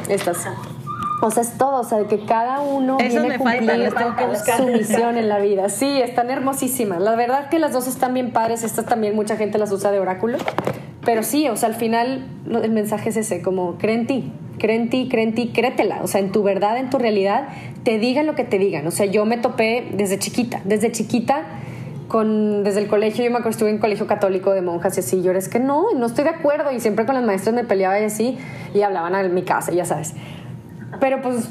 [0.09, 0.49] estas.
[1.21, 3.91] O sea, es todo, o sea, que cada uno viene a cumplir
[4.57, 5.69] su misión en la vida.
[5.69, 7.01] Sí, están hermosísimas.
[7.01, 9.99] La verdad que las dos están bien padres, estas también mucha gente las usa de
[9.99, 10.39] oráculo.
[11.05, 12.27] Pero sí, o sea, al final
[12.63, 16.03] el mensaje es ese, como cree en ti, cree en ti, cree en ti, créetela.
[16.03, 17.49] O sea, en tu verdad, en tu realidad,
[17.83, 18.87] te digan lo que te digan.
[18.87, 21.47] O sea, yo me topé desde chiquita, desde chiquita
[22.09, 25.23] con, desde el colegio, yo me acuerdo, estuve en colegio católico de monjas y así,
[25.23, 27.65] yo era, es que no, no estoy de acuerdo y siempre con las maestras me
[27.65, 28.39] peleaba y así
[28.75, 30.15] y hablaban en mi casa, ya sabes.
[31.01, 31.49] Pero pues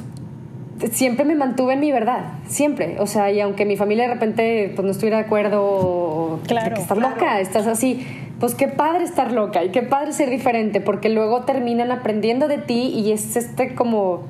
[0.92, 2.98] siempre me mantuve en mi verdad, siempre.
[3.00, 6.82] O sea, y aunque mi familia de repente pues, no estuviera de acuerdo, claro, que
[6.82, 8.06] estás loca, estás así,
[8.40, 12.60] pues qué padre estar loca y qué padre ser diferente, porque luego terminan aprendiendo de
[12.60, 14.24] ti y es este como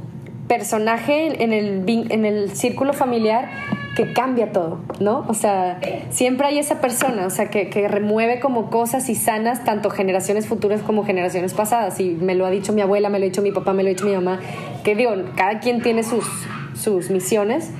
[0.47, 3.49] personaje en el, en el círculo familiar
[3.97, 5.25] que cambia todo, ¿no?
[5.27, 5.79] O sea,
[6.12, 10.45] siempre hay esa persona, o sea, que, que, remueve como cosas y sanas tanto generaciones
[10.45, 11.99] futuras como generaciones pasadas.
[11.99, 13.88] Y me lo ha dicho mi abuela, me lo ha dicho mi papá, me lo
[13.88, 14.39] ha dicho mi mamá,
[14.83, 16.25] que digo, cada quien tiene sus,
[16.79, 17.71] sus misiones,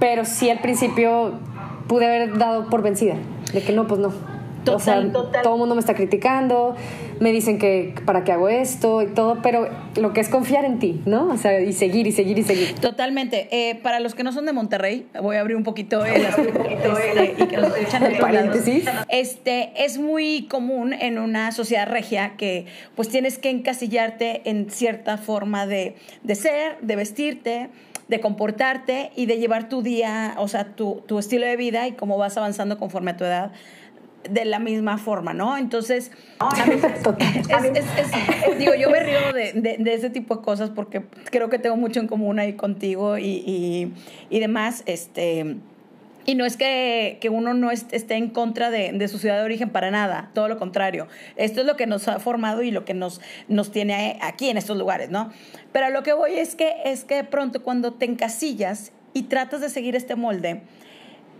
[0.00, 1.34] pero sí al principio
[1.86, 3.14] pude haber dado por vencida,
[3.52, 4.12] de que no, pues no,
[4.74, 5.02] o sea,
[5.42, 6.74] todo el mundo me está criticando,
[7.20, 10.78] me dicen que para qué hago esto y todo, pero lo que es confiar en
[10.78, 11.28] ti, ¿no?
[11.28, 12.74] O sea, y seguir y seguir y seguir.
[12.74, 13.48] Totalmente.
[13.50, 17.34] Eh, para los que no son de Monterrey, voy a abrir un poquito el, este,
[17.38, 18.84] y que nos escuchan el paréntesis.
[19.08, 25.16] Este, es muy común en una sociedad regia que pues tienes que encasillarte en cierta
[25.16, 27.70] forma de, de ser, de vestirte,
[28.08, 31.92] de comportarte y de llevar tu día, o sea, tu, tu estilo de vida y
[31.92, 33.52] cómo vas avanzando conforme a tu edad
[34.28, 35.56] de la misma forma, ¿no?
[35.56, 36.10] Entonces,
[38.58, 42.00] digo, yo me río de, de, ese tipo de cosas porque creo que tengo mucho
[42.00, 43.92] en común ahí contigo y,
[44.30, 45.56] y, demás, este...
[46.28, 49.44] Y no es que, que uno no esté en contra de, de, su ciudad de
[49.44, 51.06] origen para nada, todo lo contrario.
[51.36, 54.56] Esto es lo que nos ha formado y lo que nos, nos tiene aquí en
[54.56, 55.30] estos lugares, ¿no?
[55.70, 59.60] Pero lo que voy es que, es que de pronto cuando te encasillas y tratas
[59.60, 60.62] de seguir este molde,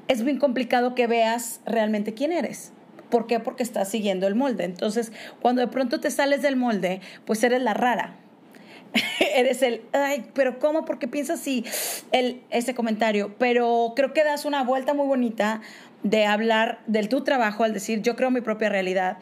[0.08, 2.72] es bien complicado que veas realmente quién eres.
[3.10, 3.40] ¿Por qué?
[3.40, 4.64] Porque estás siguiendo el molde.
[4.64, 8.16] Entonces, cuando de pronto te sales del molde, pues eres la rara.
[9.34, 10.84] eres el, ay, pero ¿cómo?
[10.84, 11.64] Porque piensas así
[12.12, 13.34] el, ese comentario.
[13.38, 15.60] Pero creo que das una vuelta muy bonita
[16.02, 19.18] de hablar del tu trabajo al decir, yo creo mi propia realidad.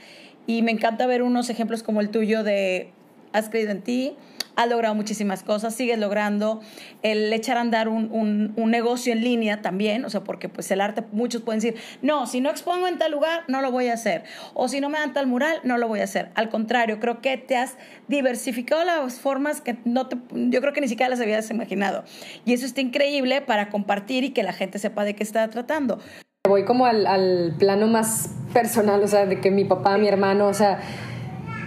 [0.47, 2.93] Y me encanta ver unos ejemplos como el tuyo de,
[3.35, 4.17] has creído en ti,
[4.57, 6.61] has logrado muchísimas cosas, sigues logrando
[7.03, 10.81] el echar a andar un, un, negocio en línea también, o sea, porque pues el
[10.81, 13.95] arte, muchos pueden decir, no, si no expongo en tal lugar, no lo voy a
[13.95, 14.23] hacer,
[14.55, 16.31] o si no me dan tal mural, no lo voy a hacer.
[16.37, 20.81] Al contrario, creo que te has diversificado las formas que no te, yo creo que
[20.81, 22.05] ni siquiera las habías imaginado.
[22.45, 25.99] Y eso está increíble para compartir y que la gente sepa de qué está tratando.
[26.47, 30.47] Voy como al, al plano más personal, o sea, de que mi papá, mi hermano,
[30.47, 30.81] o sea,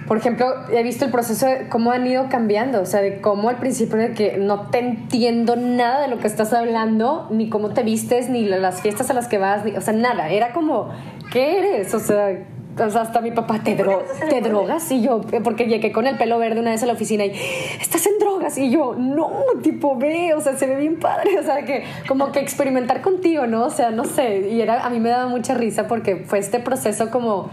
[0.07, 3.49] por ejemplo, he visto el proceso de cómo han ido cambiando, o sea, de cómo
[3.49, 7.71] al principio de que no te entiendo nada de lo que estás hablando, ni cómo
[7.71, 10.29] te vistes, ni las fiestas a las que vas, ni, o sea, nada.
[10.29, 10.89] Era como,
[11.31, 11.93] ¿qué eres?
[11.93, 12.37] O sea,
[12.79, 14.91] hasta mi papá, ¿te, ¿te drogas?
[14.91, 17.33] Y yo, porque llegué con el pelo verde una vez a la oficina y,
[17.81, 18.57] ¿estás en drogas?
[18.57, 19.29] Y yo, no,
[19.61, 23.45] tipo, ve, o sea, se ve bien padre, o sea, que como que experimentar contigo,
[23.45, 23.65] ¿no?
[23.65, 26.59] O sea, no sé, y era, a mí me daba mucha risa porque fue este
[26.59, 27.49] proceso como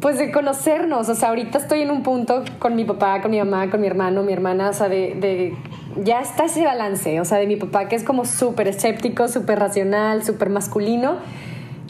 [0.00, 1.08] pues de conocernos.
[1.08, 3.86] O sea, ahorita estoy en un punto con mi papá, con mi mamá, con mi
[3.86, 5.54] hermano, mi hermana, o sea, de, de
[6.02, 9.58] ya está ese balance, o sea, de mi papá que es como súper escéptico, súper
[9.58, 11.16] racional, súper masculino,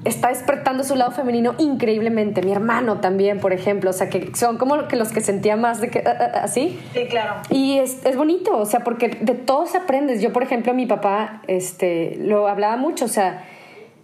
[0.05, 2.43] está despertando su lado femenino increíblemente.
[2.43, 5.81] Mi hermano también, por ejemplo, o sea, que son como que los que sentía más
[5.81, 6.79] de que ah, así.
[6.95, 7.43] Sí, claro.
[7.51, 10.23] Y es, es, bonito, o sea, porque de todos aprendes.
[10.23, 13.45] Yo, por ejemplo, mi papá, este, lo hablaba mucho, o sea,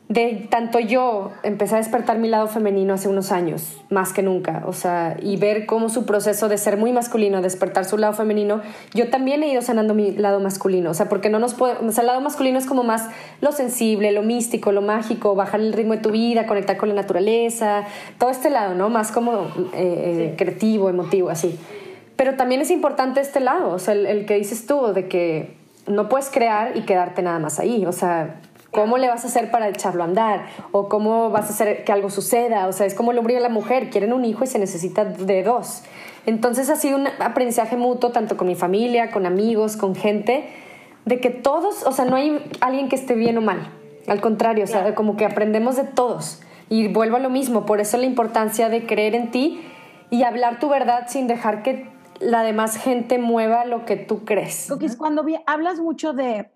[0.09, 4.63] de tanto yo empecé a despertar mi lado femenino hace unos años, más que nunca,
[4.67, 8.61] o sea, y ver cómo su proceso de ser muy masculino, despertar su lado femenino,
[8.93, 11.91] yo también he ido sanando mi lado masculino, o sea, porque no nos puede, o
[11.91, 13.09] sea, el lado masculino es como más
[13.41, 16.95] lo sensible, lo místico, lo mágico, bajar el ritmo de tu vida, conectar con la
[16.95, 17.85] naturaleza,
[18.19, 18.91] todo este lado, ¿no?
[18.91, 21.59] Más como eh, eh, creativo, emotivo, así.
[22.17, 25.57] Pero también es importante este lado, o sea, el, el que dices tú, de que
[25.87, 28.41] no puedes crear y quedarte nada más ahí, o sea,
[28.75, 30.47] ¿Cómo le vas a hacer para echarlo a andar?
[30.73, 32.67] ¿O cómo vas a hacer que algo suceda?
[32.67, 35.05] O sea, es como el hombre y la mujer, quieren un hijo y se necesita
[35.05, 35.85] de dos.
[36.27, 40.49] Entonces ha sido un aprendizaje mutuo, tanto con mi familia, con amigos, con gente,
[41.05, 43.71] de que todos, o sea, no hay alguien que esté bien o mal.
[44.09, 46.43] Al contrario, o sea, como que aprendemos de todos.
[46.69, 49.63] Y vuelvo a lo mismo, por eso la importancia de creer en ti
[50.11, 51.87] y hablar tu verdad sin dejar que
[52.21, 54.67] la demás gente mueva lo que tú crees.
[54.69, 56.51] Cookies, cuando hablas mucho de,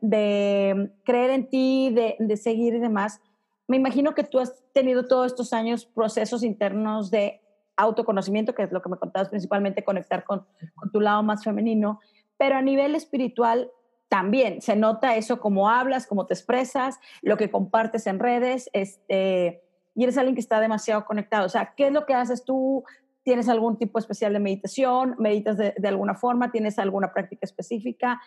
[1.05, 3.21] creer en ti, de, seguir y demás,
[3.67, 7.41] me imagino que tú has tenido todos estos años procesos internos de
[7.77, 10.47] autoconocimiento, que es lo que me contabas principalmente, conectar con,
[10.93, 12.01] tu lado más femenino,
[12.37, 13.71] pero a nivel espiritual
[14.09, 19.63] también se nota eso, cómo hablas, cómo te expresas, lo que compartes en redes, este,
[19.95, 21.45] y eres alguien que está demasiado conectado.
[21.45, 22.85] O sea, ¿qué es lo que haces tú?
[23.29, 25.15] ¿Tienes algún tipo especial de meditación?
[25.19, 26.51] ¿Meditas de, alguna forma?
[26.51, 28.23] ¿Tienes alguna práctica específica?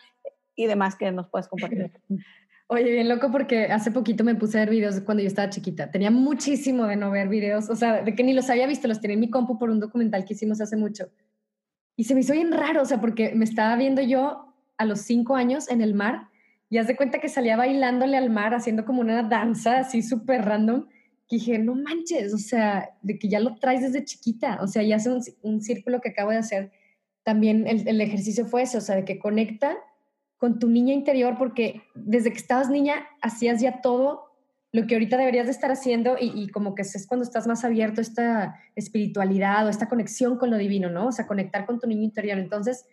[0.56, 1.92] Y demás que nos puedes compartir.
[2.68, 5.90] Oye, bien loco porque hace poquito me puse a ver videos cuando yo estaba chiquita.
[5.90, 9.02] Tenía muchísimo de no ver videos, o sea, de que ni los había visto, los
[9.02, 11.10] tenía en mi compu por un documental que hicimos hace mucho.
[11.96, 15.00] Y se me hizo bien raro, o sea, porque me estaba viendo yo a los
[15.02, 16.30] cinco años en el mar
[16.70, 20.46] y haz de cuenta que salía bailándole al mar, haciendo como una danza así súper
[20.46, 20.86] random
[21.38, 24.98] dije, no manches, o sea, de que ya lo traes desde chiquita, o sea, ya
[24.98, 25.10] hace
[25.41, 26.72] un, círculo que acabo de hacer.
[27.24, 29.78] También el, ejercicio fue eso, o sea, de que conecta
[30.38, 34.32] con tu niña interior, porque desde que estabas niña hacías ya todo
[34.72, 37.63] lo que ahorita deberías de estar haciendo y, y, como que es cuando estás más
[37.63, 41.08] abierto esta espiritualidad o esta conexión con lo divino, ¿no?
[41.08, 42.39] O sea, conectar con tu niño interior.
[42.39, 42.86] Entonces,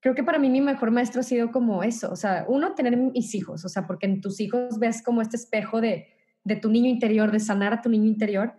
[0.00, 2.96] creo que para mí mi mejor maestro ha sido como eso, o sea, uno, tener
[2.96, 6.08] mis hijos, o sea, porque en tus hijos ves como este espejo de,
[6.44, 8.54] de tu niño interior, de sanar a tu niño interior.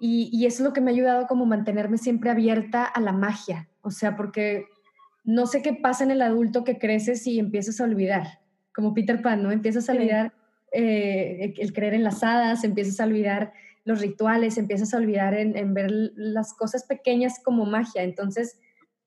[0.00, 3.68] Y, eso es lo que me ha ayudado como mantenerme siempre abierta a la magia.
[3.82, 4.66] O sea, porque
[5.24, 8.40] no sé qué pasa en el adulto que creces y empiezas a olvidar.
[8.72, 9.50] Como Peter Pan, ¿no?
[9.50, 10.32] Empiezas a olvidar
[10.72, 13.52] eh, el creer en las hadas, empiezas a olvidar
[13.84, 18.04] los rituales, empiezas a olvidar en, en, ver las cosas pequeñas como magia.
[18.04, 18.60] Entonces,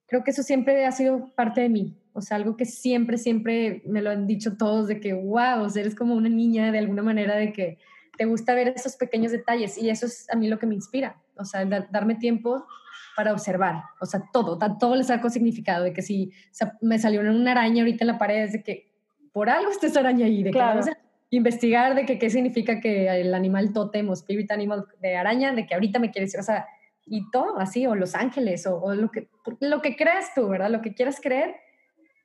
[0.06, 2.01] creo que eso siempre ha sido parte de mí.
[2.12, 5.94] O sea, algo que siempre, siempre me lo han dicho todos de que, wow, eres
[5.94, 7.78] como una niña de alguna manera, de que
[8.16, 11.16] te gusta ver esos pequeños detalles y eso es a mí lo que me inspira.
[11.36, 12.66] O sea, darme tiempo
[13.16, 16.32] para observar, o sea, todo, todo le saco significado, de que si
[16.80, 18.90] me salió una araña ahorita en la pared, es de que
[19.32, 20.96] por algo está esa araña ahí, de que vamos a
[21.30, 25.66] investigar de que qué significa que el animal totem o spirit animal de araña, de
[25.66, 26.66] que ahorita me quiere decir, o sea,
[27.06, 29.28] y todo así, o los ángeles, o, o lo, que,
[29.60, 30.70] lo que creas tú, ¿verdad?
[30.70, 31.54] Lo que quieras creer,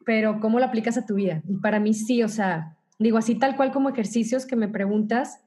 [0.08, 1.43] pero ¿cómo lo aplicas a tu vida?
[1.50, 5.41] Y para mí sí, o sea, digo así tal cual como ejercicios que me preguntas,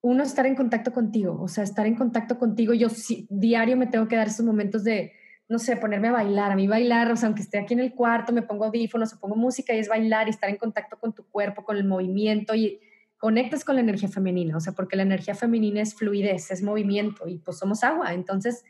[0.00, 2.88] uno estar en contacto contigo, o sea, estar en contacto contigo, yo
[3.28, 5.12] diario me tengo que dar esos momentos de,
[5.50, 7.92] no sé, ponerme a bailar, a mí bailar, o sea, aunque esté aquí en el
[7.92, 11.12] cuarto, me pongo audífonos o pongo música y es bailar y estar en contacto con
[11.12, 12.80] tu cuerpo, con el movimiento y
[13.18, 17.28] conectas con la energía femenina, o sea, porque la energía femenina es fluidez, es movimiento
[17.28, 18.64] y pues somos agua, entonces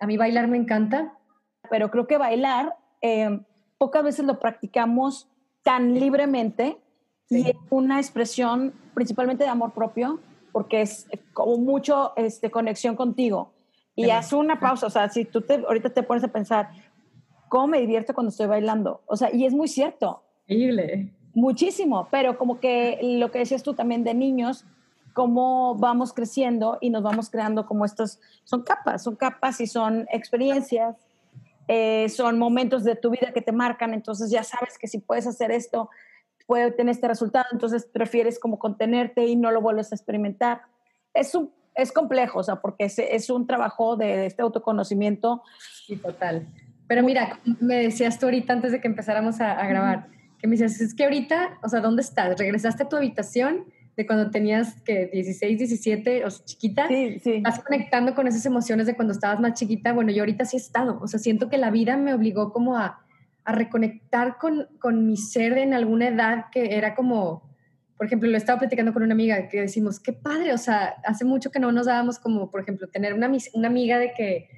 [0.00, 1.12] a mí bailar me encanta.
[1.70, 2.74] Pero creo que bailar...
[3.00, 3.38] Eh,
[3.78, 5.28] pocas veces lo practicamos
[5.62, 6.78] tan libremente
[7.28, 10.20] y es una expresión principalmente de amor propio,
[10.52, 13.52] porque es como mucho este, conexión contigo.
[13.96, 16.68] Y haz una pausa, o sea, si tú te, ahorita te pones a pensar,
[17.48, 19.00] ¿cómo me divierto cuando estoy bailando?
[19.06, 20.22] O sea, y es muy cierto.
[20.46, 21.12] Increíble.
[21.34, 24.64] Muchísimo, pero como que lo que decías tú también de niños,
[25.14, 30.06] cómo vamos creciendo y nos vamos creando como estos, son capas, son capas y son
[30.12, 31.05] experiencias
[31.68, 35.26] eh, son momentos de tu vida que te marcan, entonces ya sabes que si puedes
[35.26, 35.90] hacer esto,
[36.46, 40.62] puede tener este resultado, entonces prefieres como contenerte y no lo vuelves a experimentar.
[41.12, 45.42] Es, un, es complejo, o sea, porque es, es un trabajo de, este autoconocimiento.
[45.86, 46.46] Sí, total.
[46.86, 50.06] Pero mira, me decías tú ahorita antes de que empezáramos a, a grabar,
[50.38, 52.38] que me decías, es que ahorita, o sea, ¿dónde estás?
[52.38, 53.64] ¿Regresaste a tu habitación?
[53.96, 57.40] De cuando tenías que 16, 17 o chiquita, sí, sí.
[57.40, 59.92] vas conectando con esas emociones de cuando estabas más chiquita.
[59.92, 62.76] Bueno, yo ahorita sí he estado, o sea, siento que la vida me obligó como
[62.76, 63.06] a,
[63.44, 67.48] a reconectar con, con, mi ser en alguna edad que era como,
[67.96, 71.24] por ejemplo, lo estaba platicando con una amiga que decimos, qué padre, o sea, hace
[71.24, 74.48] mucho que no nos dábamos como, por ejemplo, tener una, una amiga de que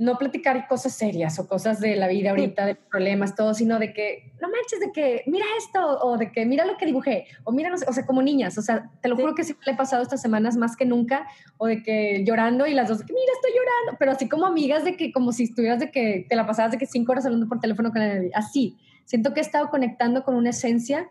[0.00, 3.92] no platicar cosas serias o cosas de la vida ahorita, de problemas, todo, sino de
[3.92, 7.52] que, no manches, de que mira esto, o de que mira lo que dibujé, o
[7.52, 9.72] mira, no sé, o sea, como niñas, o sea, te lo juro que sí le
[9.72, 11.26] he pasado estas semanas más que nunca,
[11.58, 14.46] o de que llorando y las dos, de que mira, estoy llorando, pero así como
[14.46, 17.26] amigas de que, como si estuvieras de que te la pasabas de que cinco horas
[17.26, 18.78] hablando por teléfono con él, así.
[19.04, 21.10] Siento que he estado conectando con una esencia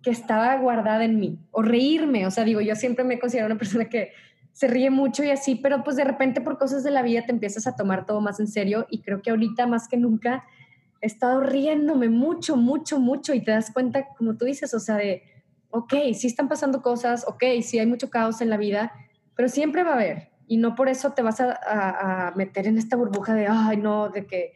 [0.00, 3.58] que estaba guardada en mí, o reírme, o sea, digo, yo siempre me considero una
[3.58, 4.12] persona que
[4.58, 7.30] se ríe mucho y así, pero pues de repente por cosas de la vida te
[7.30, 10.46] empiezas a tomar todo más en serio y creo que ahorita más que nunca
[11.00, 14.96] he estado riéndome mucho, mucho, mucho y te das cuenta, como tú dices, o sea,
[14.96, 15.22] de,
[15.70, 18.92] ok, sí están pasando cosas, ok, sí hay mucho caos en la vida,
[19.36, 22.96] pero siempre va a haber y no por eso te vas a, meter en esta
[22.96, 24.54] burbuja de, ay, no, de que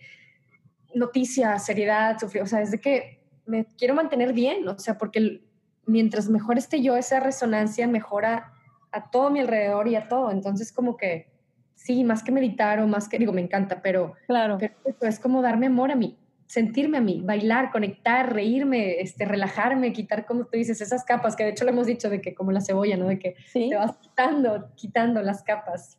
[0.96, 5.44] noticias, seriedad, sufrir, o sea, es de que me quiero mantener bien, o sea, porque
[5.86, 8.52] mientras mejor esté yo, esa resonancia mejora
[8.92, 10.30] a todo mi alrededor y a todo.
[10.30, 11.32] Entonces, como que
[11.74, 14.58] sí, más que meditar o más que, digo, me encanta, pero, claro.
[15.00, 16.16] es como darme amor a mí,
[16.46, 21.44] sentirme a mí, bailar, conectar, reírme, este, relajarme, quitar, como tú dices, esas capas, que
[21.44, 23.08] de hecho lo hemos dicho de que como la cebolla, ¿no?
[23.08, 25.98] De que te vas quitando, quitando las capas.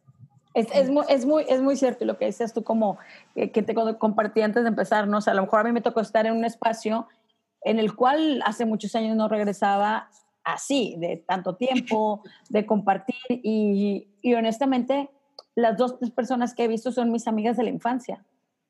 [0.54, 3.00] Es, es, muy, es, muy, es muy cierto lo que dices tú como
[3.36, 5.18] eh, que te compartí antes de empezar, ¿no?
[5.18, 7.08] O sea, a lo mejor a mí me tocó estar en un espacio
[7.64, 10.10] en el cual hace muchos años no regresaba
[10.44, 15.10] así, de tanto tiempo, de compartir y, y, honestamente
[15.56, 18.24] las dos tres personas que he visto son mis amigas de la infancia.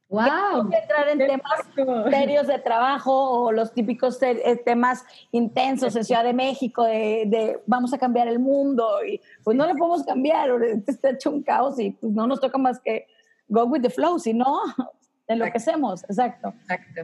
[0.10, 0.70] ¡Wow!
[0.72, 6.34] entrar en temas serios de trabajo o los típicos eh, temas intensos en Ciudad de
[6.34, 10.52] México de, de, vamos a cambiar el mundo y pues no lo podemos cambiar,
[10.86, 13.08] está hecho un caos y pues no nos toca más que
[13.48, 14.46] go with the flow, sino
[15.28, 16.54] enloquecemos, exacto.
[16.70, 17.02] Exacto.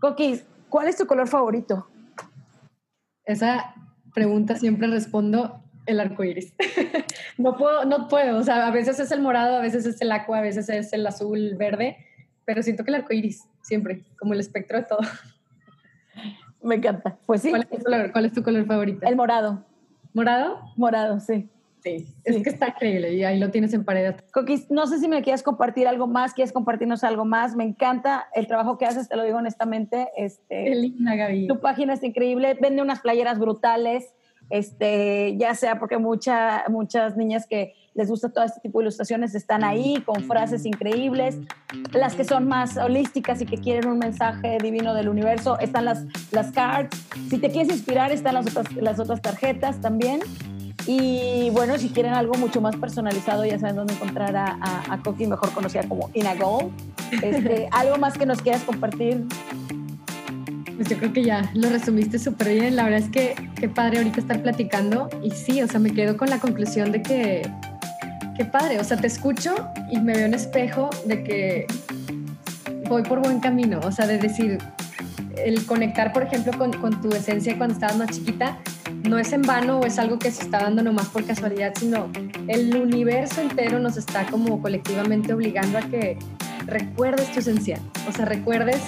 [0.00, 1.88] Coquis, ¿cuál es tu color favorito?
[3.24, 3.74] Esa
[4.14, 6.54] pregunta siempre respondo el arco iris.
[7.38, 10.10] no puedo, no puedo, o sea, a veces es el morado, a veces es el
[10.12, 11.98] agua, a veces es el azul, verde,
[12.46, 15.00] pero siento que el arco iris, siempre, como el espectro de todo.
[16.62, 17.18] Me encanta.
[17.26, 17.50] Pues sí.
[17.50, 17.62] ¿Cuál
[18.24, 19.06] es tu color, favorito?
[19.06, 19.66] El morado.
[20.14, 20.60] ¿Morado?
[20.76, 21.50] Morado, sí.
[21.84, 24.14] Sí, es que está increíble y ahí lo tienes en pared.
[24.32, 27.56] Coquis, no sé si me quieres compartir algo más, quieres compartirnos algo más.
[27.56, 30.08] Me encanta el trabajo que haces, te lo digo honestamente.
[30.16, 31.46] Este, Qué linda, Gaby.
[31.46, 34.14] Tu página es increíble, vende unas playeras brutales,
[34.48, 39.34] este, ya sea porque mucha, muchas niñas que les gusta todo este tipo de ilustraciones
[39.34, 41.36] están ahí con frases increíbles.
[41.92, 46.06] Las que son más holísticas y que quieren un mensaje divino del universo, están las,
[46.32, 46.96] las cards.
[47.28, 50.20] Si te quieres inspirar, están las otras, las otras tarjetas también.
[50.86, 54.58] Y bueno, si quieren algo mucho más personalizado, ya saben dónde encontrar a,
[54.88, 56.72] a, Coqui, mejor conocida como Ina Gold.
[57.22, 59.24] Este, ¿Algo más que nos quieras compartir?
[60.76, 62.76] Pues yo creo que ya lo resumiste súper bien.
[62.76, 65.08] La verdad es que qué padre ahorita estar platicando.
[65.22, 67.50] Y sí, o sea, me quedo con la conclusión de que
[68.36, 68.78] qué padre.
[68.78, 69.54] O sea, te escucho
[69.90, 71.66] y me veo en espejo de que
[72.88, 73.80] voy por buen camino.
[73.84, 74.58] O sea, de decir,
[75.36, 78.58] el conectar, por ejemplo, con, con tu esencia cuando estabas más chiquita,
[79.08, 82.08] no es en vano o es algo que se está dando nomás por casualidad, sino
[82.48, 86.18] el universo entero nos está como colectivamente obligando a que
[86.66, 87.78] recuerdes tu esencia,
[88.08, 88.80] o sea, recuerdes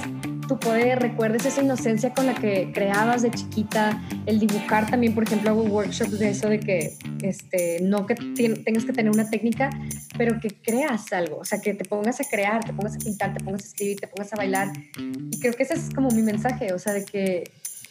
[0.46, 5.24] tu poder, recuerdes esa inocencia con la que creabas de chiquita, el dibujar también, por
[5.24, 9.70] ejemplo, hago workshops de eso de que este, no que tengas que tener una técnica,
[10.16, 13.34] pero que creas algo, o sea, que te pongas a crear, te pongas a pintar,
[13.34, 14.72] te pongas a escribir, te pongas a bailar.
[15.30, 17.44] Y creo que ese es como mi mensaje, o sea, de que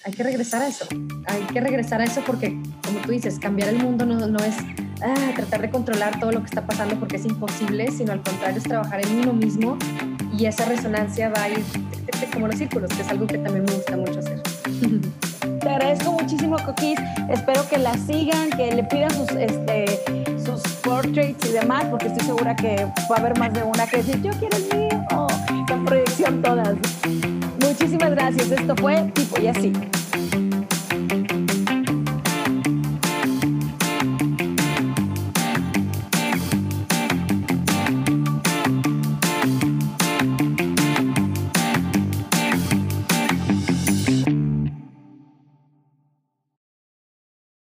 [0.06, 0.86] hay que regresar a eso.
[1.26, 4.56] Hay que regresar a eso porque, como tú dices, cambiar el mundo no, no es
[5.02, 8.58] ah, tratar de controlar todo lo que está pasando porque es imposible, sino al contrario
[8.58, 9.78] es trabajar en uno mismo
[10.38, 11.64] y esa resonancia va a ir
[12.32, 14.42] como los círculos, que es algo que también me gusta mucho hacer.
[15.60, 17.00] Te agradezco muchísimo, Coquis.
[17.30, 19.86] Espero que la sigan, que le pidan sus, este,
[20.46, 23.98] sus portraits y demás, porque estoy segura que va a haber más de una que
[23.98, 25.28] decir, yo quiero el mío, oh,
[25.72, 26.76] en proyección todas.
[27.78, 28.52] Muchísimas gracias.
[28.52, 29.74] Esto fue Tipo y Así.